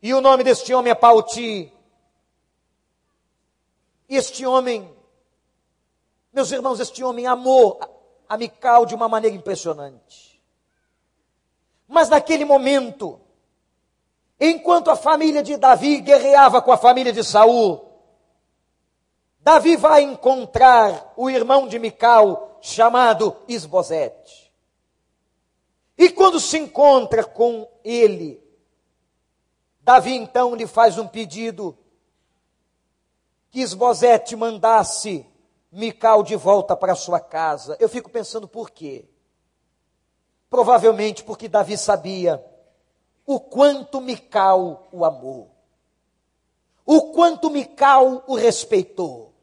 E 0.00 0.14
o 0.14 0.20
nome 0.22 0.42
deste 0.42 0.72
homem 0.72 0.90
é 0.90 0.94
Pauti. 0.94 1.70
Este 4.08 4.46
homem, 4.46 4.90
meus 6.32 6.50
irmãos, 6.50 6.80
este 6.80 7.04
homem 7.04 7.26
amou 7.26 7.78
a 8.26 8.38
Mical 8.38 8.86
de 8.86 8.94
uma 8.94 9.10
maneira 9.10 9.36
impressionante. 9.36 10.42
Mas 11.86 12.08
naquele 12.08 12.46
momento, 12.46 13.20
enquanto 14.40 14.90
a 14.90 14.96
família 14.96 15.42
de 15.42 15.56
Davi 15.56 16.00
guerreava 16.00 16.60
com 16.60 16.72
a 16.72 16.76
família 16.76 17.12
de 17.12 17.22
Saul, 17.22 17.84
Davi 19.40 19.76
vai 19.76 20.02
encontrar 20.02 21.12
o 21.16 21.28
irmão 21.28 21.68
de 21.68 21.78
Mical, 21.78 22.58
chamado 22.62 23.36
Isbosete. 23.46 24.50
E 25.98 26.08
quando 26.10 26.40
se 26.40 26.58
encontra 26.58 27.22
com 27.22 27.68
ele, 27.84 28.42
Davi 29.80 30.14
então 30.14 30.54
lhe 30.54 30.66
faz 30.66 30.96
um 30.96 31.06
pedido 31.06 31.76
que 33.50 33.60
Isbosete 33.60 34.34
mandasse 34.34 35.26
Mical 35.70 36.22
de 36.22 36.36
volta 36.36 36.74
para 36.74 36.94
sua 36.94 37.20
casa. 37.20 37.76
Eu 37.78 37.88
fico 37.88 38.08
pensando 38.08 38.48
por 38.48 38.70
quê? 38.70 39.04
Provavelmente 40.48 41.22
porque 41.22 41.48
Davi 41.48 41.76
sabia 41.76 42.42
o 43.26 43.40
quanto 43.40 44.00
Mical 44.00 44.88
o 44.92 45.04
amou, 45.04 45.50
o 46.84 47.12
quanto 47.12 47.50
Mical 47.50 48.24
o 48.26 48.34
respeitou 48.34 49.34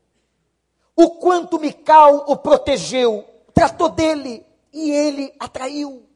o 1.02 1.10
quanto 1.10 1.60
Mical 1.60 2.26
o 2.28 2.38
protegeu, 2.38 3.26
tratou 3.54 3.90
dele 3.90 4.46
e 4.72 4.92
ele 4.92 5.34
atraiu. 5.40 6.08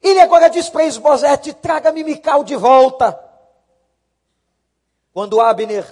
Ele 0.00 0.20
agora 0.20 0.48
diz 0.48 0.68
para 0.68 0.84
Esbozete: 0.84 1.52
traga-me 1.52 2.04
Mical 2.04 2.44
de 2.44 2.56
volta. 2.56 3.18
Quando 5.12 5.40
Abner, 5.40 5.84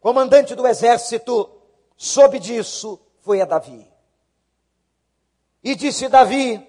comandante 0.00 0.54
do 0.54 0.66
exército, 0.66 1.50
soube 1.96 2.38
disso, 2.38 3.00
foi 3.22 3.40
a 3.40 3.44
Davi. 3.44 3.90
E 5.62 5.74
disse 5.74 6.08
Davi: 6.08 6.66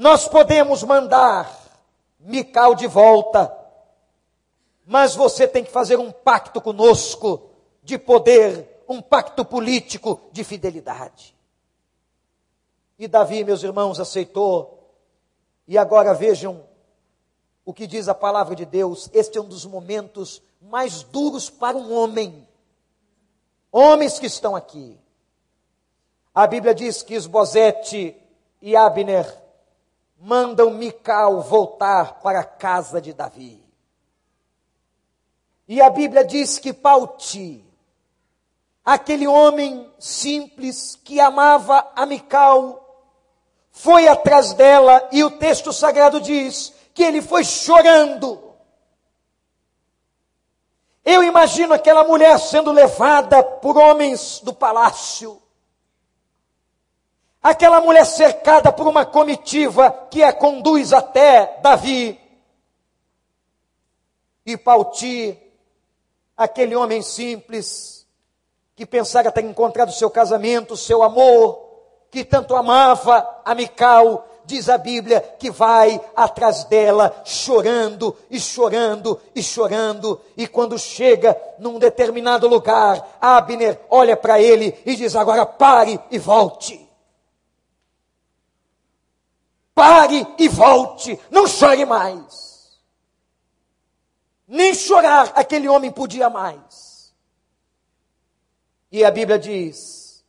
Nós 0.00 0.26
podemos 0.26 0.82
mandar 0.82 1.60
Mical 2.20 2.74
de 2.74 2.86
volta, 2.86 3.54
mas 4.86 5.14
você 5.14 5.46
tem 5.46 5.62
que 5.62 5.70
fazer 5.70 5.98
um 5.98 6.10
pacto 6.10 6.58
conosco 6.58 7.50
de 7.82 7.98
poder, 7.98 8.82
um 8.88 9.02
pacto 9.02 9.44
político 9.44 10.18
de 10.32 10.42
fidelidade. 10.42 11.36
E 12.98 13.06
Davi, 13.06 13.44
meus 13.44 13.62
irmãos, 13.62 14.00
aceitou. 14.00 14.90
E 15.68 15.76
agora 15.76 16.14
vejam 16.14 16.64
o 17.62 17.74
que 17.74 17.86
diz 17.86 18.08
a 18.08 18.14
palavra 18.14 18.56
de 18.56 18.64
Deus. 18.64 19.10
Este 19.12 19.36
é 19.36 19.40
um 19.42 19.48
dos 19.48 19.66
momentos 19.66 20.42
mais 20.62 21.02
duros 21.02 21.50
para 21.50 21.76
um 21.76 21.92
homem. 21.92 22.48
Homens 23.70 24.18
que 24.18 24.26
estão 24.26 24.56
aqui. 24.56 24.98
A 26.34 26.46
Bíblia 26.46 26.74
diz 26.74 27.02
que 27.02 27.12
Esbozete 27.12 28.16
e 28.62 28.74
Abner 28.74 29.49
mandam 30.20 30.70
Mical 30.70 31.40
voltar 31.40 32.20
para 32.20 32.40
a 32.40 32.44
casa 32.44 33.00
de 33.00 33.14
Davi. 33.14 33.58
E 35.66 35.80
a 35.80 35.88
Bíblia 35.88 36.24
diz 36.24 36.58
que 36.58 36.74
Pauti, 36.74 37.64
aquele 38.84 39.26
homem 39.26 39.90
simples 39.98 40.94
que 41.02 41.18
amava 41.20 41.90
a 41.96 42.04
Mical, 42.04 42.76
foi 43.70 44.08
atrás 44.08 44.52
dela 44.52 45.08
e 45.10 45.24
o 45.24 45.30
texto 45.30 45.72
sagrado 45.72 46.20
diz 46.20 46.74
que 46.92 47.02
ele 47.02 47.22
foi 47.22 47.42
chorando. 47.42 48.50
Eu 51.02 51.22
imagino 51.22 51.72
aquela 51.72 52.04
mulher 52.04 52.38
sendo 52.38 52.70
levada 52.72 53.42
por 53.42 53.78
homens 53.78 54.40
do 54.40 54.52
palácio. 54.52 55.40
Aquela 57.42 57.80
mulher 57.80 58.04
cercada 58.04 58.70
por 58.70 58.86
uma 58.86 59.06
comitiva 59.06 59.90
que 60.10 60.22
a 60.22 60.32
conduz 60.32 60.92
até 60.92 61.58
Davi. 61.62 62.20
E 64.44 64.56
Pauti, 64.58 65.38
aquele 66.36 66.76
homem 66.76 67.00
simples, 67.00 68.06
que 68.76 68.84
pensara 68.84 69.32
ter 69.32 69.44
encontrado 69.44 69.92
seu 69.92 70.10
casamento, 70.10 70.76
seu 70.76 71.02
amor, 71.02 71.70
que 72.10 72.24
tanto 72.24 72.56
amava 72.56 73.40
a 73.44 73.54
Mical, 73.54 74.26
diz 74.44 74.68
a 74.68 74.76
Bíblia 74.76 75.20
que 75.38 75.50
vai 75.50 76.00
atrás 76.16 76.64
dela 76.64 77.22
chorando 77.24 78.16
e 78.30 78.40
chorando 78.40 79.20
e 79.34 79.42
chorando, 79.42 80.20
e 80.36 80.46
quando 80.46 80.78
chega 80.78 81.40
num 81.58 81.78
determinado 81.78 82.48
lugar, 82.48 83.16
Abner 83.20 83.80
olha 83.88 84.16
para 84.16 84.40
ele 84.40 84.76
e 84.84 84.96
diz: 84.96 85.14
Agora 85.14 85.46
pare 85.46 85.98
e 86.10 86.18
volte. 86.18 86.89
Pare 89.74 90.26
e 90.38 90.48
volte, 90.48 91.18
não 91.30 91.46
chore 91.46 91.84
mais. 91.84 92.78
Nem 94.46 94.74
chorar 94.74 95.32
aquele 95.34 95.68
homem 95.68 95.92
podia 95.92 96.28
mais. 96.28 97.14
E 98.90 99.04
a 99.04 99.10
Bíblia 99.10 99.38
diz 99.38 100.24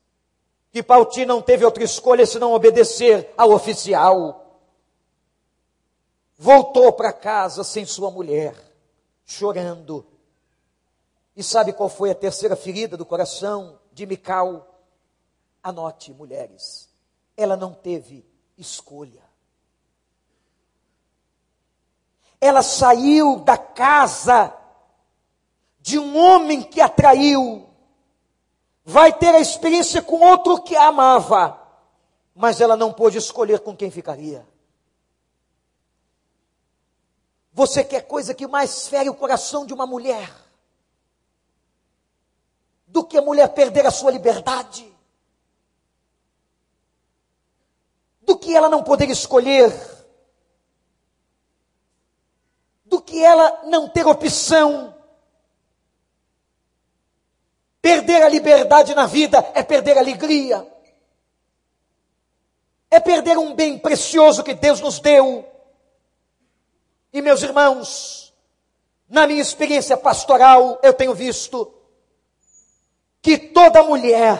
que 0.71 0.83
Pauti 0.83 1.25
não 1.25 1.41
teve 1.41 1.65
outra 1.65 1.83
escolha 1.83 2.25
senão 2.25 2.53
obedecer 2.53 3.33
ao 3.35 3.51
oficial. 3.51 4.61
Voltou 6.37 6.93
para 6.93 7.11
casa 7.11 7.63
sem 7.63 7.85
sua 7.85 8.09
mulher, 8.09 8.55
chorando. 9.25 10.05
E 11.35 11.43
sabe 11.43 11.73
qual 11.73 11.89
foi 11.89 12.11
a 12.11 12.15
terceira 12.15 12.55
ferida 12.55 12.95
do 12.95 13.05
coração 13.05 13.79
de 13.91 14.05
Mical? 14.05 14.67
Anote, 15.63 16.13
mulheres, 16.13 16.89
ela 17.35 17.57
não 17.57 17.73
teve 17.73 18.25
escolha. 18.57 19.30
Ela 22.41 22.61
saiu 22.61 23.39
da 23.39 23.57
casa 23.57 24.53
de 25.79 25.97
um 25.97 26.17
homem 26.17 26.61
que 26.61 26.81
atraiu 26.81 27.71
vai 28.83 29.13
ter 29.13 29.33
a 29.33 29.39
experiência 29.39 30.01
com 30.01 30.19
outro 30.19 30.61
que 30.61 30.75
a 30.75 30.87
amava, 30.87 31.59
mas 32.35 32.59
ela 32.59 32.75
não 32.75 32.91
pôde 32.91 33.17
escolher 33.17 33.59
com 33.59 33.75
quem 33.75 33.91
ficaria. 33.91 34.45
Você 37.53 37.83
quer 37.83 38.01
coisa 38.01 38.33
que 38.33 38.47
mais 38.47 38.87
fere 38.87 39.09
o 39.09 39.15
coração 39.15 39.65
de 39.65 39.73
uma 39.73 39.85
mulher 39.85 40.33
do 42.87 43.03
que 43.03 43.17
a 43.17 43.21
mulher 43.21 43.47
perder 43.49 43.85
a 43.85 43.91
sua 43.91 44.11
liberdade? 44.11 44.91
Do 48.21 48.37
que 48.37 48.55
ela 48.55 48.69
não 48.69 48.83
poder 48.83 49.09
escolher? 49.09 49.71
Do 52.91 53.01
que 53.01 53.23
ela 53.23 53.61
não 53.67 53.87
ter 53.87 54.05
opção? 54.05 54.93
Perder 57.81 58.21
a 58.21 58.27
liberdade 58.27 58.93
na 58.93 59.07
vida 59.07 59.49
é 59.55 59.63
perder 59.63 59.97
a 59.97 60.01
alegria. 60.01 60.67
É 62.89 62.99
perder 62.99 63.37
um 63.37 63.55
bem 63.55 63.79
precioso 63.79 64.43
que 64.43 64.53
Deus 64.53 64.81
nos 64.81 64.99
deu. 64.99 65.49
E 67.13 67.21
meus 67.21 67.41
irmãos, 67.41 68.33
na 69.07 69.25
minha 69.25 69.41
experiência 69.41 69.95
pastoral, 69.95 70.77
eu 70.83 70.93
tenho 70.93 71.15
visto 71.15 71.73
que 73.21 73.37
toda 73.37 73.83
mulher 73.83 74.37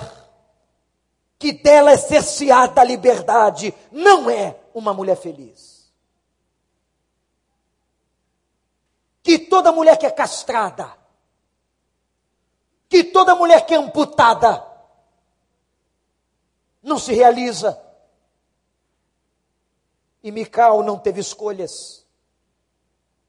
que 1.40 1.54
dela 1.54 1.92
é 1.92 1.98
cerceada 1.98 2.82
a 2.82 2.84
liberdade 2.84 3.74
não 3.94 4.30
é 4.30 4.58
uma 4.74 4.94
mulher 4.94 5.16
feliz. 5.16 5.71
Que 9.24 9.38
toda 9.38 9.72
mulher 9.72 9.98
que 9.98 10.06
é 10.06 10.12
castrada, 10.12 10.98
que 12.90 13.04
toda 13.04 13.36
mulher 13.36 13.66
que 13.66 13.74
é 13.74 13.78
amputada 13.78 14.66
não 16.82 16.98
se 16.98 17.14
realiza. 17.14 17.80
E 20.24 20.32
Mical 20.32 20.84
não 20.84 21.00
teve 21.00 21.22
escolhas. 21.22 22.06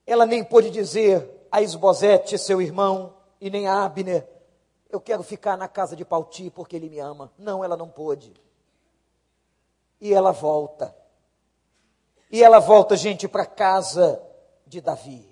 Ela 0.07 0.26
nem 0.26 0.42
pôde 0.42 0.70
dizer 0.70 1.46
a 1.50 1.62
Esbozete, 1.62 2.38
seu 2.38 2.61
irmão, 2.61 3.14
e 3.40 3.50
nem 3.50 3.66
a 3.66 3.85
Abner, 3.85 4.26
eu 4.92 5.00
quero 5.00 5.22
ficar 5.22 5.57
na 5.57 5.66
casa 5.66 5.96
de 5.96 6.05
Pauti 6.05 6.50
porque 6.50 6.76
ele 6.76 6.90
me 6.90 6.98
ama. 6.98 7.33
Não, 7.38 7.64
ela 7.64 7.76
não 7.76 7.88
pôde. 7.88 8.33
E 10.00 10.12
ela 10.12 10.33
volta. 10.33 10.94
E 12.31 12.42
ela 12.42 12.59
volta, 12.59 12.94
gente, 12.94 13.26
para 13.26 13.46
casa 13.46 14.22
de 14.66 14.81
Davi. 14.81 15.32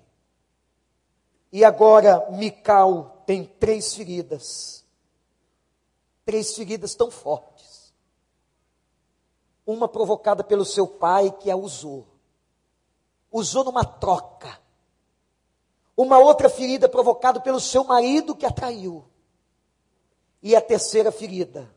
E 1.51 1.65
agora 1.65 2.29
Mical 2.31 3.23
tem 3.25 3.43
três 3.43 3.93
feridas. 3.93 4.85
Três 6.23 6.55
feridas 6.55 6.95
tão 6.95 7.11
fortes. 7.11 7.93
Uma 9.65 9.87
provocada 9.87 10.43
pelo 10.43 10.63
seu 10.63 10.87
pai 10.87 11.29
que 11.31 11.51
a 11.51 11.55
usou. 11.55 12.07
Usou 13.31 13.65
numa 13.65 13.83
troca. 13.83 14.59
Uma 15.97 16.19
outra 16.19 16.49
ferida 16.49 16.87
provocada 16.87 17.41
pelo 17.41 17.59
seu 17.59 17.83
marido 17.83 18.35
que 18.35 18.45
a 18.45 18.51
traiu. 18.51 19.05
E 20.41 20.55
a 20.55 20.61
terceira 20.61 21.11
ferida, 21.11 21.71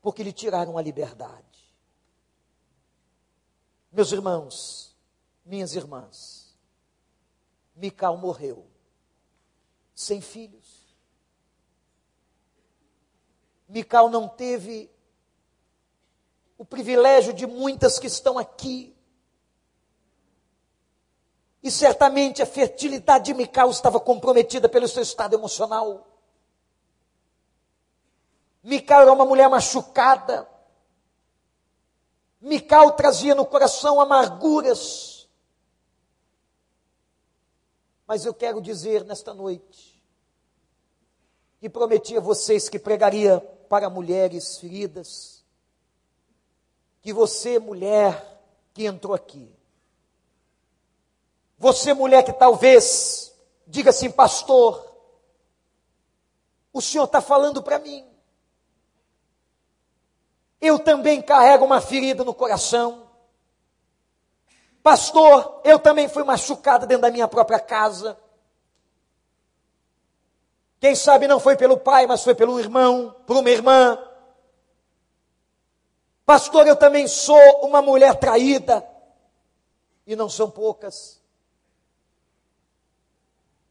porque 0.00 0.22
lhe 0.22 0.32
tiraram 0.32 0.78
a 0.78 0.82
liberdade. 0.82 1.44
Meus 3.92 4.12
irmãos, 4.12 4.96
minhas 5.44 5.74
irmãs, 5.74 6.56
Mical 7.76 8.16
morreu 8.16 8.66
sem 9.98 10.20
filhos. 10.20 10.96
Mical 13.68 14.08
não 14.08 14.28
teve 14.28 14.88
o 16.56 16.64
privilégio 16.64 17.32
de 17.32 17.48
muitas 17.48 17.98
que 17.98 18.06
estão 18.06 18.38
aqui. 18.38 18.96
E 21.60 21.68
certamente 21.68 22.40
a 22.40 22.46
fertilidade 22.46 23.24
de 23.24 23.34
Mical 23.34 23.70
estava 23.70 23.98
comprometida 23.98 24.68
pelo 24.68 24.86
seu 24.86 25.02
estado 25.02 25.34
emocional. 25.34 26.06
Mical 28.62 29.02
era 29.02 29.12
uma 29.12 29.26
mulher 29.26 29.48
machucada. 29.50 30.48
Mical 32.40 32.92
trazia 32.92 33.34
no 33.34 33.44
coração 33.44 34.00
amarguras. 34.00 35.07
Mas 38.08 38.24
eu 38.24 38.32
quero 38.32 38.62
dizer 38.62 39.04
nesta 39.04 39.34
noite 39.34 40.02
que 41.60 41.68
prometi 41.68 42.16
a 42.16 42.20
vocês 42.20 42.66
que 42.66 42.78
pregaria 42.78 43.38
para 43.68 43.90
mulheres 43.90 44.56
feridas, 44.56 45.44
que 47.02 47.12
você, 47.12 47.58
mulher 47.58 48.40
que 48.72 48.86
entrou 48.86 49.14
aqui, 49.14 49.54
você, 51.58 51.92
mulher 51.92 52.24
que 52.24 52.32
talvez 52.32 53.34
diga 53.66 53.90
assim, 53.90 54.10
pastor, 54.10 54.82
o 56.72 56.80
senhor 56.80 57.04
está 57.04 57.20
falando 57.20 57.62
para 57.62 57.78
mim. 57.78 58.08
Eu 60.60 60.78
também 60.78 61.20
carrego 61.20 61.66
uma 61.66 61.80
ferida 61.80 62.24
no 62.24 62.32
coração. 62.32 63.07
Pastor, 64.88 65.60
eu 65.64 65.78
também 65.78 66.08
fui 66.08 66.24
machucada 66.24 66.86
dentro 66.86 67.02
da 67.02 67.10
minha 67.10 67.28
própria 67.28 67.60
casa. 67.60 68.18
Quem 70.80 70.94
sabe 70.94 71.28
não 71.28 71.38
foi 71.38 71.58
pelo 71.58 71.76
pai, 71.76 72.06
mas 72.06 72.24
foi 72.24 72.34
pelo 72.34 72.58
irmão, 72.58 73.14
por 73.26 73.36
uma 73.36 73.50
irmã. 73.50 74.02
Pastor, 76.24 76.66
eu 76.66 76.74
também 76.74 77.06
sou 77.06 77.66
uma 77.66 77.82
mulher 77.82 78.18
traída. 78.18 78.82
E 80.06 80.16
não 80.16 80.30
são 80.30 80.50
poucas. 80.50 81.20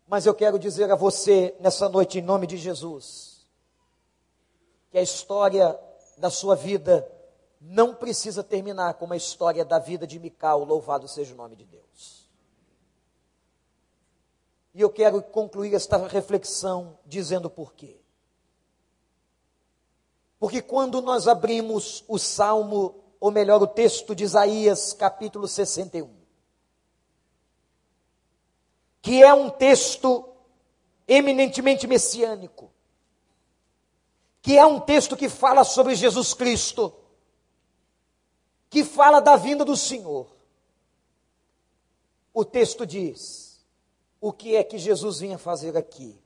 Mas 0.07 0.27
eu 0.27 0.35
quero 0.35 0.59
dizer 0.59 0.91
a 0.91 0.95
você 0.95 1.55
nessa 1.59 1.89
noite, 1.89 2.19
em 2.19 2.21
nome 2.21 2.45
de 2.45 2.57
Jesus, 2.57 3.43
que 4.91 4.99
a 4.99 5.01
história 5.01 5.79
da 6.15 6.29
sua 6.29 6.55
vida 6.55 7.11
não 7.69 7.93
precisa 7.93 8.43
terminar 8.43 8.93
como 8.93 9.13
a 9.13 9.17
história 9.17 9.65
da 9.65 9.77
vida 9.77 10.07
de 10.07 10.17
Mical, 10.17 10.63
louvado 10.63 11.07
seja 11.07 11.33
o 11.33 11.37
nome 11.37 11.55
de 11.55 11.65
Deus. 11.65 12.29
E 14.73 14.79
eu 14.81 14.89
quero 14.89 15.21
concluir 15.21 15.73
esta 15.73 15.97
reflexão 16.07 16.97
dizendo 17.05 17.49
por 17.49 17.73
quê. 17.73 17.99
Porque 20.39 20.61
quando 20.61 21.01
nós 21.01 21.27
abrimos 21.27 22.05
o 22.07 22.17
Salmo, 22.17 23.03
ou 23.19 23.31
melhor, 23.31 23.61
o 23.61 23.67
texto 23.67 24.15
de 24.15 24.23
Isaías, 24.23 24.93
capítulo 24.93 25.47
61, 25.47 26.15
que 29.01 29.21
é 29.21 29.33
um 29.33 29.49
texto 29.49 30.29
eminentemente 31.07 31.85
messiânico, 31.85 32.71
que 34.41 34.57
é 34.57 34.65
um 34.65 34.79
texto 34.79 35.17
que 35.17 35.27
fala 35.27 35.63
sobre 35.63 35.95
Jesus 35.95 36.33
Cristo, 36.33 36.93
que 38.69 38.83
fala 38.83 39.19
da 39.19 39.35
vinda 39.35 39.63
do 39.63 39.75
Senhor. 39.75 40.27
O 42.33 42.45
texto 42.45 42.85
diz: 42.85 43.65
o 44.19 44.31
que 44.31 44.55
é 44.55 44.63
que 44.63 44.77
Jesus 44.77 45.19
vinha 45.19 45.37
fazer 45.37 45.77
aqui? 45.77 46.19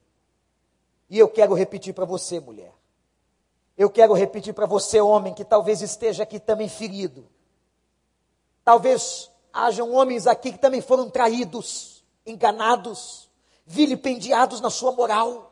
E 1.10 1.20
eu 1.20 1.28
quero 1.28 1.54
repetir 1.54 1.94
para 1.94 2.06
você, 2.06 2.40
mulher. 2.40 2.74
Eu 3.78 3.90
quero 3.90 4.14
repetir 4.14 4.54
para 4.54 4.66
você, 4.66 5.02
homem, 5.02 5.34
que 5.34 5.44
talvez 5.44 5.82
esteja 5.82 6.24
aqui 6.24 6.40
também 6.40 6.70
ferido. 6.70 7.28
Talvez 8.64 9.30
hajam 9.52 9.92
homens 9.94 10.28
aqui 10.28 10.52
que 10.52 10.60
também 10.60 10.82
foram 10.82 11.10
traídos, 11.10 12.04
enganados, 12.26 13.30
vilipendiados 13.66 14.62
na 14.62 14.70
sua 14.70 14.92
moral. 14.92 15.52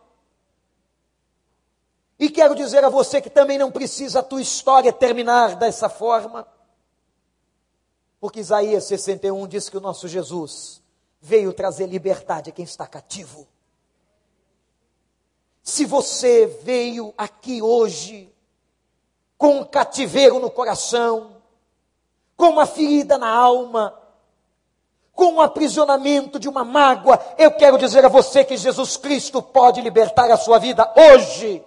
E 2.20 2.30
quero 2.30 2.54
dizer 2.54 2.84
a 2.84 2.90
você 2.90 3.22
que 3.22 3.30
também 3.30 3.58
não 3.58 3.72
precisa 3.72 4.20
a 4.20 4.24
tua 4.24 4.42
história 4.42 4.92
terminar 4.92 5.56
dessa 5.56 5.90
forma. 5.90 6.48
Porque 8.20 8.40
Isaías 8.40 8.84
61 8.86 9.48
diz 9.48 9.70
que 9.70 9.78
o 9.78 9.82
nosso 9.82 10.08
Jesus 10.08 10.82
veio 11.22 11.54
trazer 11.54 11.88
liberdade 11.88 12.50
a 12.50 12.54
quem 12.54 12.66
está 12.66 12.86
cativo. 12.86 13.48
Se 15.62 15.86
você 15.86 16.48
veio 16.64 17.14
aqui 17.18 17.62
hoje 17.62 18.34
com 19.38 19.60
um 19.60 19.64
cativeiro 19.64 20.40
no 20.40 20.50
coração, 20.50 21.38
com 22.36 22.50
uma 22.50 22.66
ferida 22.66 23.18
na 23.18 23.30
alma, 23.30 23.98
com 25.14 25.34
um 25.34 25.42
aprisionamento 25.42 26.40
de 26.40 26.48
uma 26.48 26.64
mágoa, 26.64 27.20
eu 27.38 27.52
quero 27.52 27.78
dizer 27.78 28.06
a 28.06 28.10
você 28.10 28.44
que 28.44 28.58
Jesus 28.58 28.98
Cristo 28.98 29.42
pode 29.42 29.82
libertar 29.82 30.32
a 30.32 30.38
sua 30.38 30.58
vida 30.58 30.92
hoje. 30.96 31.64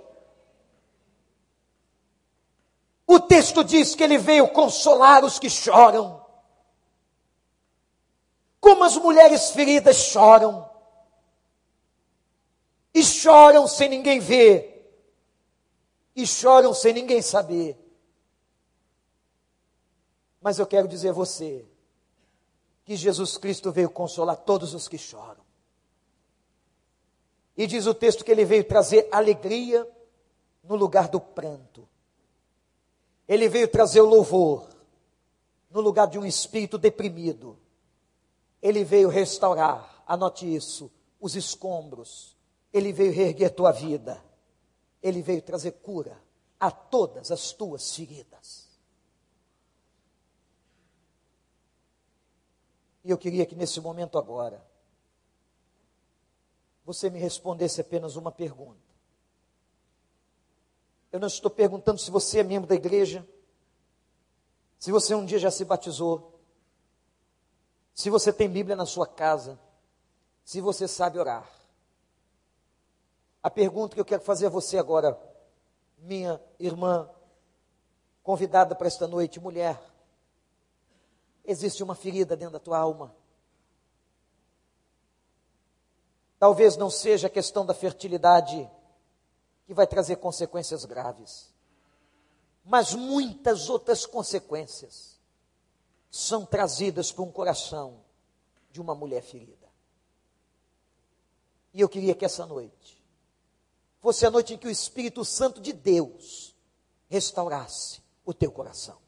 O 3.07 3.21
texto 3.21 3.63
diz 3.63 3.95
que 3.95 4.03
ele 4.03 4.17
veio 4.17 4.49
consolar 4.49 5.23
os 5.25 5.39
que 5.39 5.51
choram. 5.51 6.22
Como 8.83 8.91
as 8.91 8.97
mulheres 8.97 9.51
feridas 9.53 9.97
choram. 9.97 10.69
E 12.93 13.01
choram 13.05 13.69
sem 13.69 13.89
ninguém 13.89 14.19
ver. 14.19 14.93
E 16.17 16.27
choram 16.27 16.75
sem 16.75 16.93
ninguém 16.93 17.23
saber. 17.23 17.79
Mas 20.41 20.59
eu 20.59 20.67
quero 20.67 20.89
dizer 20.89 21.11
a 21.11 21.13
você 21.13 21.65
que 22.85 22.97
Jesus 22.97 23.37
Cristo 23.37 23.71
veio 23.71 23.89
consolar 23.89 24.39
todos 24.39 24.75
os 24.75 24.89
que 24.89 24.99
choram. 24.99 25.45
E 27.57 27.69
diz 27.69 27.87
o 27.87 27.95
texto 27.95 28.25
que 28.25 28.33
ele 28.33 28.45
veio 28.45 28.65
trazer 28.65 29.09
alegria 29.13 29.89
no 30.65 30.75
lugar 30.75 31.07
do 31.07 31.21
pranto. 31.21 31.89
Ele 33.29 33.49
veio 33.49 33.69
trazer 33.69 34.01
o 34.01 34.07
louvor 34.07 34.69
no 35.71 35.81
lugar 35.81 36.09
de 36.09 36.19
um 36.19 36.27
espírito 36.27 36.77
deprimido. 36.77 37.62
Ele 38.63 38.85
veio 38.85 39.09
restaurar, 39.09 40.03
anote 40.07 40.47
isso, 40.47 40.91
os 41.21 41.35
escombros. 41.35 42.37
Ele 42.73 42.93
veio 42.93 43.13
reerguer 43.13 43.53
tua 43.53 43.73
vida. 43.73 44.23
Ele 45.03 45.21
veio 45.21 45.43
trazer 45.43 45.73
cura 45.73 46.23
a 46.61 46.71
todas 46.71 47.33
as 47.33 47.53
tuas 47.53 47.95
feridas. 47.95 48.71
E 53.05 53.11
eu 53.11 53.19
queria 53.19 53.45
que 53.45 53.57
nesse 53.57 53.81
momento 53.81 54.17
agora, 54.17 54.65
você 56.85 57.11
me 57.11 57.19
respondesse 57.19 57.81
apenas 57.81 58.15
uma 58.15 58.31
pergunta. 58.31 58.81
Eu 61.11 61.19
não 61.19 61.27
estou 61.27 61.51
perguntando 61.51 61.99
se 61.99 62.11
você 62.11 62.39
é 62.39 62.43
membro 62.43 62.69
da 62.69 62.75
igreja, 62.75 63.27
se 64.79 64.91
você 64.91 65.15
um 65.15 65.25
dia 65.25 65.39
já 65.39 65.51
se 65.51 65.65
batizou, 65.65 66.32
se 67.95 68.09
você 68.11 68.33
tem 68.33 68.49
Bíblia 68.49 68.77
na 68.77 68.87
sua 68.87 69.07
casa, 69.07 69.59
se 70.45 70.61
você 70.61 70.89
sabe 70.89 71.19
orar. 71.19 71.49
A 73.43 73.51
pergunta 73.51 73.95
que 73.95 74.01
eu 74.01 74.05
quero 74.05 74.23
fazer 74.23 74.47
a 74.47 74.51
você 74.51 74.79
agora, 74.79 75.19
minha 75.99 76.41
irmã, 76.59 77.09
convidada 78.23 78.75
para 78.75 78.87
esta 78.87 79.07
noite, 79.07 79.41
mulher, 79.41 79.81
existe 81.45 81.83
uma 81.83 81.95
ferida 81.95 82.37
dentro 82.37 82.55
da 82.55 82.61
tua 82.61 82.79
alma. 82.79 83.15
Talvez 86.39 86.77
não 86.77 86.91
seja 86.91 87.27
a 87.27 87.31
questão 87.31 87.65
da 87.65 87.75
fertilidade 87.75 88.69
que 89.65 89.75
vai 89.75 89.87
trazer 89.87 90.17
consequências 90.17 90.85
graves, 90.85 91.53
mas 92.65 92.95
muitas 92.95 93.69
outras 93.69 94.07
consequências 94.07 95.12
são 96.13 96.47
trazidas 96.47 97.11
por 97.11 97.25
um 97.25 97.33
coração 97.33 98.05
de 98.71 98.81
uma 98.81 98.95
mulher 98.95 99.23
ferida. 99.23 99.69
E 101.75 101.81
eu 101.81 101.89
queria 101.89 102.15
que 102.15 102.25
essa 102.25 102.47
noite 102.47 103.03
fosse 103.99 104.25
a 104.25 104.31
noite 104.31 104.55
em 104.55 104.59
que 104.59 104.69
o 104.69 104.71
Espírito 104.71 105.25
Santo 105.25 105.61
de 105.61 105.73
Deus 105.73 106.55
restaurasse 107.09 108.01
o 108.25 108.33
teu 108.33 108.53
coração. 108.53 108.99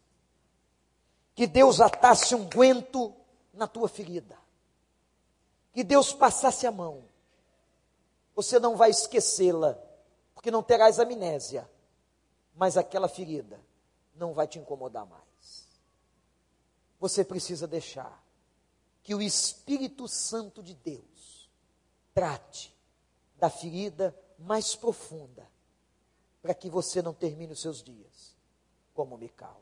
Que 1.37 1.47
Deus 1.47 1.81
atasse 1.81 2.35
um 2.35 2.49
guento 2.49 3.15
na 3.53 3.69
tua 3.69 3.89
ferida. 3.89 4.37
Que 5.73 5.85
Deus 5.85 6.13
passasse 6.13 6.67
a 6.67 6.73
mão 6.73 7.05
você 8.35 8.59
não 8.59 8.77
vai 8.77 8.91
esquecê-la, 8.91 9.79
porque 10.35 10.51
não 10.51 10.63
terás 10.63 10.99
amnésia, 10.99 11.71
mas 12.55 12.77
aquela 12.77 13.09
ferida 13.09 13.61
não 14.15 14.33
vai 14.33 14.47
te 14.47 14.59
incomodar 14.59 15.07
mais. 15.07 15.24
Você 17.05 17.23
precisa 17.23 17.67
deixar 17.67 18.25
que 19.03 19.15
o 19.15 19.21
Espírito 19.21 20.09
Santo 20.09 20.63
de 20.63 20.73
Deus 20.73 21.51
trate 22.15 22.75
da 23.37 23.51
ferida 23.51 24.19
mais 24.39 24.75
profunda, 24.75 25.47
para 26.41 26.55
que 26.55 26.71
você 26.71 27.03
não 27.03 27.13
termine 27.13 27.53
os 27.53 27.61
seus 27.61 27.83
dias 27.83 28.35
como 28.95 29.19
Mical. 29.19 29.61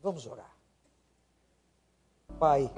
Vamos 0.00 0.26
orar. 0.26 0.56
Pai, 2.38 2.70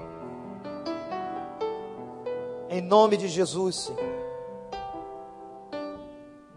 em 2.67 2.81
nome 2.81 3.15
de 3.15 3.27
Jesus, 3.27 3.75
Senhor. 3.75 4.01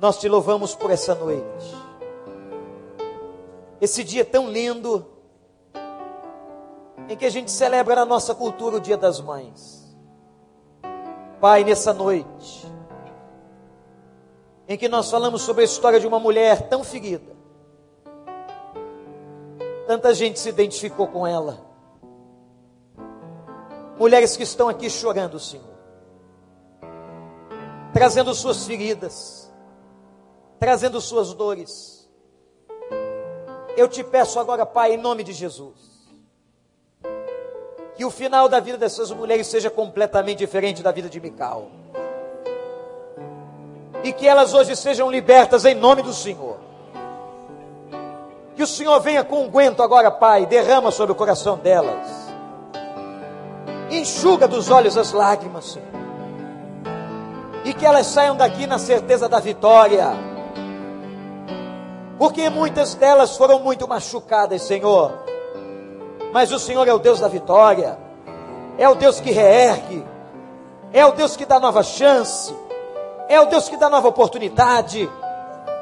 Nós 0.00 0.18
te 0.18 0.26
louvamos 0.26 0.74
por 0.74 0.90
essa 0.90 1.14
noite. 1.14 1.66
Esse 3.78 4.02
dia 4.02 4.24
tão 4.24 4.50
lindo, 4.50 5.15
em 7.08 7.16
que 7.16 7.24
a 7.24 7.30
gente 7.30 7.50
celebra 7.50 7.96
na 7.96 8.04
nossa 8.04 8.34
cultura 8.34 8.76
o 8.76 8.80
Dia 8.80 8.96
das 8.96 9.20
Mães. 9.20 9.86
Pai, 11.40 11.64
nessa 11.64 11.92
noite, 11.92 12.66
em 14.68 14.76
que 14.76 14.88
nós 14.88 15.10
falamos 15.10 15.42
sobre 15.42 15.62
a 15.62 15.64
história 15.64 16.00
de 16.00 16.06
uma 16.06 16.18
mulher 16.18 16.68
tão 16.68 16.82
ferida, 16.82 17.36
tanta 19.86 20.12
gente 20.14 20.40
se 20.40 20.48
identificou 20.48 21.06
com 21.06 21.26
ela. 21.26 21.64
Mulheres 23.98 24.36
que 24.36 24.42
estão 24.42 24.68
aqui 24.68 24.90
chorando, 24.90 25.38
Senhor, 25.38 25.64
trazendo 27.92 28.34
suas 28.34 28.66
feridas, 28.66 29.52
trazendo 30.58 31.00
suas 31.00 31.32
dores. 31.32 32.10
Eu 33.76 33.88
te 33.88 34.02
peço 34.02 34.40
agora, 34.40 34.66
Pai, 34.66 34.94
em 34.94 34.98
nome 34.98 35.22
de 35.22 35.32
Jesus, 35.32 35.95
que 37.96 38.04
o 38.04 38.10
final 38.10 38.48
da 38.48 38.60
vida 38.60 38.76
dessas 38.76 39.10
mulheres 39.10 39.46
seja 39.46 39.70
completamente 39.70 40.38
diferente 40.38 40.82
da 40.82 40.92
vida 40.92 41.08
de 41.08 41.20
Mical. 41.20 41.68
E 44.04 44.12
que 44.12 44.28
elas 44.28 44.54
hoje 44.54 44.76
sejam 44.76 45.10
libertas 45.10 45.64
em 45.64 45.74
nome 45.74 46.02
do 46.02 46.12
Senhor. 46.12 46.58
Que 48.54 48.62
o 48.62 48.66
Senhor 48.66 49.00
venha 49.00 49.24
com 49.24 49.44
um 49.44 49.82
agora, 49.82 50.10
Pai, 50.10 50.46
derrama 50.46 50.90
sobre 50.90 51.12
o 51.12 51.14
coração 51.14 51.58
delas. 51.58 52.06
Enxuga 53.90 54.46
dos 54.46 54.70
olhos 54.70 54.96
as 54.96 55.12
lágrimas, 55.12 55.72
Senhor. 55.72 55.88
E 57.64 57.74
que 57.74 57.84
elas 57.84 58.06
saiam 58.06 58.36
daqui 58.36 58.66
na 58.66 58.78
certeza 58.78 59.28
da 59.28 59.40
vitória 59.40 60.36
porque 62.18 62.48
muitas 62.48 62.94
delas 62.94 63.36
foram 63.36 63.58
muito 63.60 63.86
machucadas, 63.86 64.62
Senhor. 64.62 65.12
Mas 66.36 66.52
o 66.52 66.58
Senhor 66.58 66.86
é 66.86 66.92
o 66.92 66.98
Deus 66.98 67.18
da 67.18 67.28
vitória, 67.28 67.96
é 68.76 68.86
o 68.86 68.94
Deus 68.94 69.20
que 69.20 69.30
reergue, 69.30 70.04
é 70.92 71.06
o 71.06 71.12
Deus 71.12 71.34
que 71.34 71.46
dá 71.46 71.58
nova 71.58 71.82
chance, 71.82 72.54
é 73.26 73.40
o 73.40 73.46
Deus 73.46 73.70
que 73.70 73.76
dá 73.78 73.88
nova 73.88 74.08
oportunidade. 74.08 75.10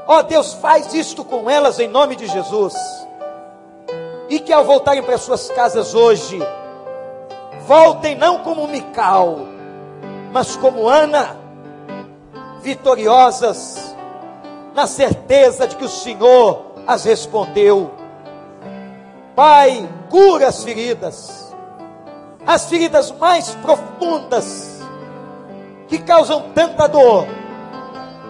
Ó 0.06 0.18
oh, 0.18 0.22
Deus, 0.22 0.52
faz 0.52 0.94
isto 0.94 1.24
com 1.24 1.50
elas 1.50 1.80
em 1.80 1.88
nome 1.88 2.14
de 2.14 2.28
Jesus. 2.28 2.72
E 4.28 4.38
que 4.38 4.52
ao 4.52 4.62
voltarem 4.62 5.02
para 5.02 5.18
suas 5.18 5.50
casas 5.50 5.92
hoje, 5.92 6.38
voltem 7.66 8.14
não 8.14 8.38
como 8.44 8.68
Mical, 8.68 9.40
mas 10.30 10.54
como 10.54 10.86
Ana, 10.86 11.36
vitoriosas 12.62 13.96
na 14.72 14.86
certeza 14.86 15.66
de 15.66 15.74
que 15.74 15.84
o 15.84 15.88
Senhor 15.88 16.64
as 16.86 17.02
respondeu. 17.02 17.90
Pai, 19.34 19.88
cura 20.14 20.46
as 20.46 20.62
feridas, 20.62 21.52
as 22.46 22.66
feridas 22.66 23.10
mais 23.10 23.50
profundas, 23.56 24.80
que 25.88 25.98
causam 25.98 26.52
tanta 26.54 26.86
dor. 26.86 27.26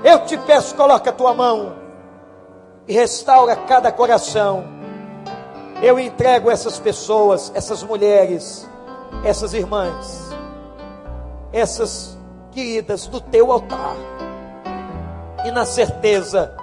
Eu 0.02 0.20
te 0.24 0.34
peço, 0.38 0.74
coloca 0.76 1.10
a 1.10 1.12
tua 1.12 1.34
mão 1.34 1.74
e 2.88 2.94
restaura 2.94 3.54
cada 3.54 3.92
coração. 3.92 4.64
Eu 5.82 5.98
entrego 6.00 6.50
essas 6.50 6.78
pessoas, 6.78 7.52
essas 7.54 7.82
mulheres, 7.82 8.66
essas 9.22 9.52
irmãs, 9.52 10.30
essas 11.52 12.16
queridas 12.50 13.06
no 13.08 13.20
teu 13.20 13.52
altar 13.52 13.94
e 15.44 15.50
na 15.50 15.66
certeza 15.66 16.56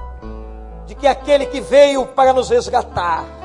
de 0.88 0.96
que 0.96 1.06
aquele 1.06 1.46
que 1.46 1.62
veio 1.62 2.08
para 2.08 2.34
nos 2.34 2.50
resgatar, 2.50 3.41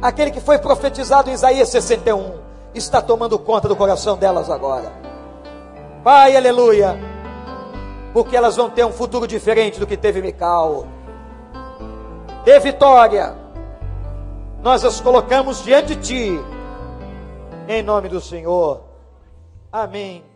aquele 0.00 0.30
que 0.30 0.40
foi 0.40 0.58
profetizado 0.58 1.30
em 1.30 1.32
Isaías 1.32 1.68
61, 1.68 2.40
está 2.74 3.00
tomando 3.00 3.38
conta 3.38 3.68
do 3.68 3.76
coração 3.76 4.16
delas 4.16 4.50
agora. 4.50 4.92
Pai, 6.04 6.36
aleluia, 6.36 6.98
porque 8.12 8.36
elas 8.36 8.56
vão 8.56 8.70
ter 8.70 8.84
um 8.84 8.92
futuro 8.92 9.26
diferente 9.26 9.80
do 9.80 9.86
que 9.86 9.96
teve 9.96 10.20
Mical. 10.20 10.86
Dê 12.44 12.60
vitória, 12.60 13.34
nós 14.62 14.84
as 14.84 15.00
colocamos 15.00 15.64
diante 15.64 15.96
de 15.96 16.02
Ti, 16.02 16.40
em 17.68 17.82
nome 17.82 18.08
do 18.08 18.20
Senhor. 18.20 18.84
Amém. 19.72 20.35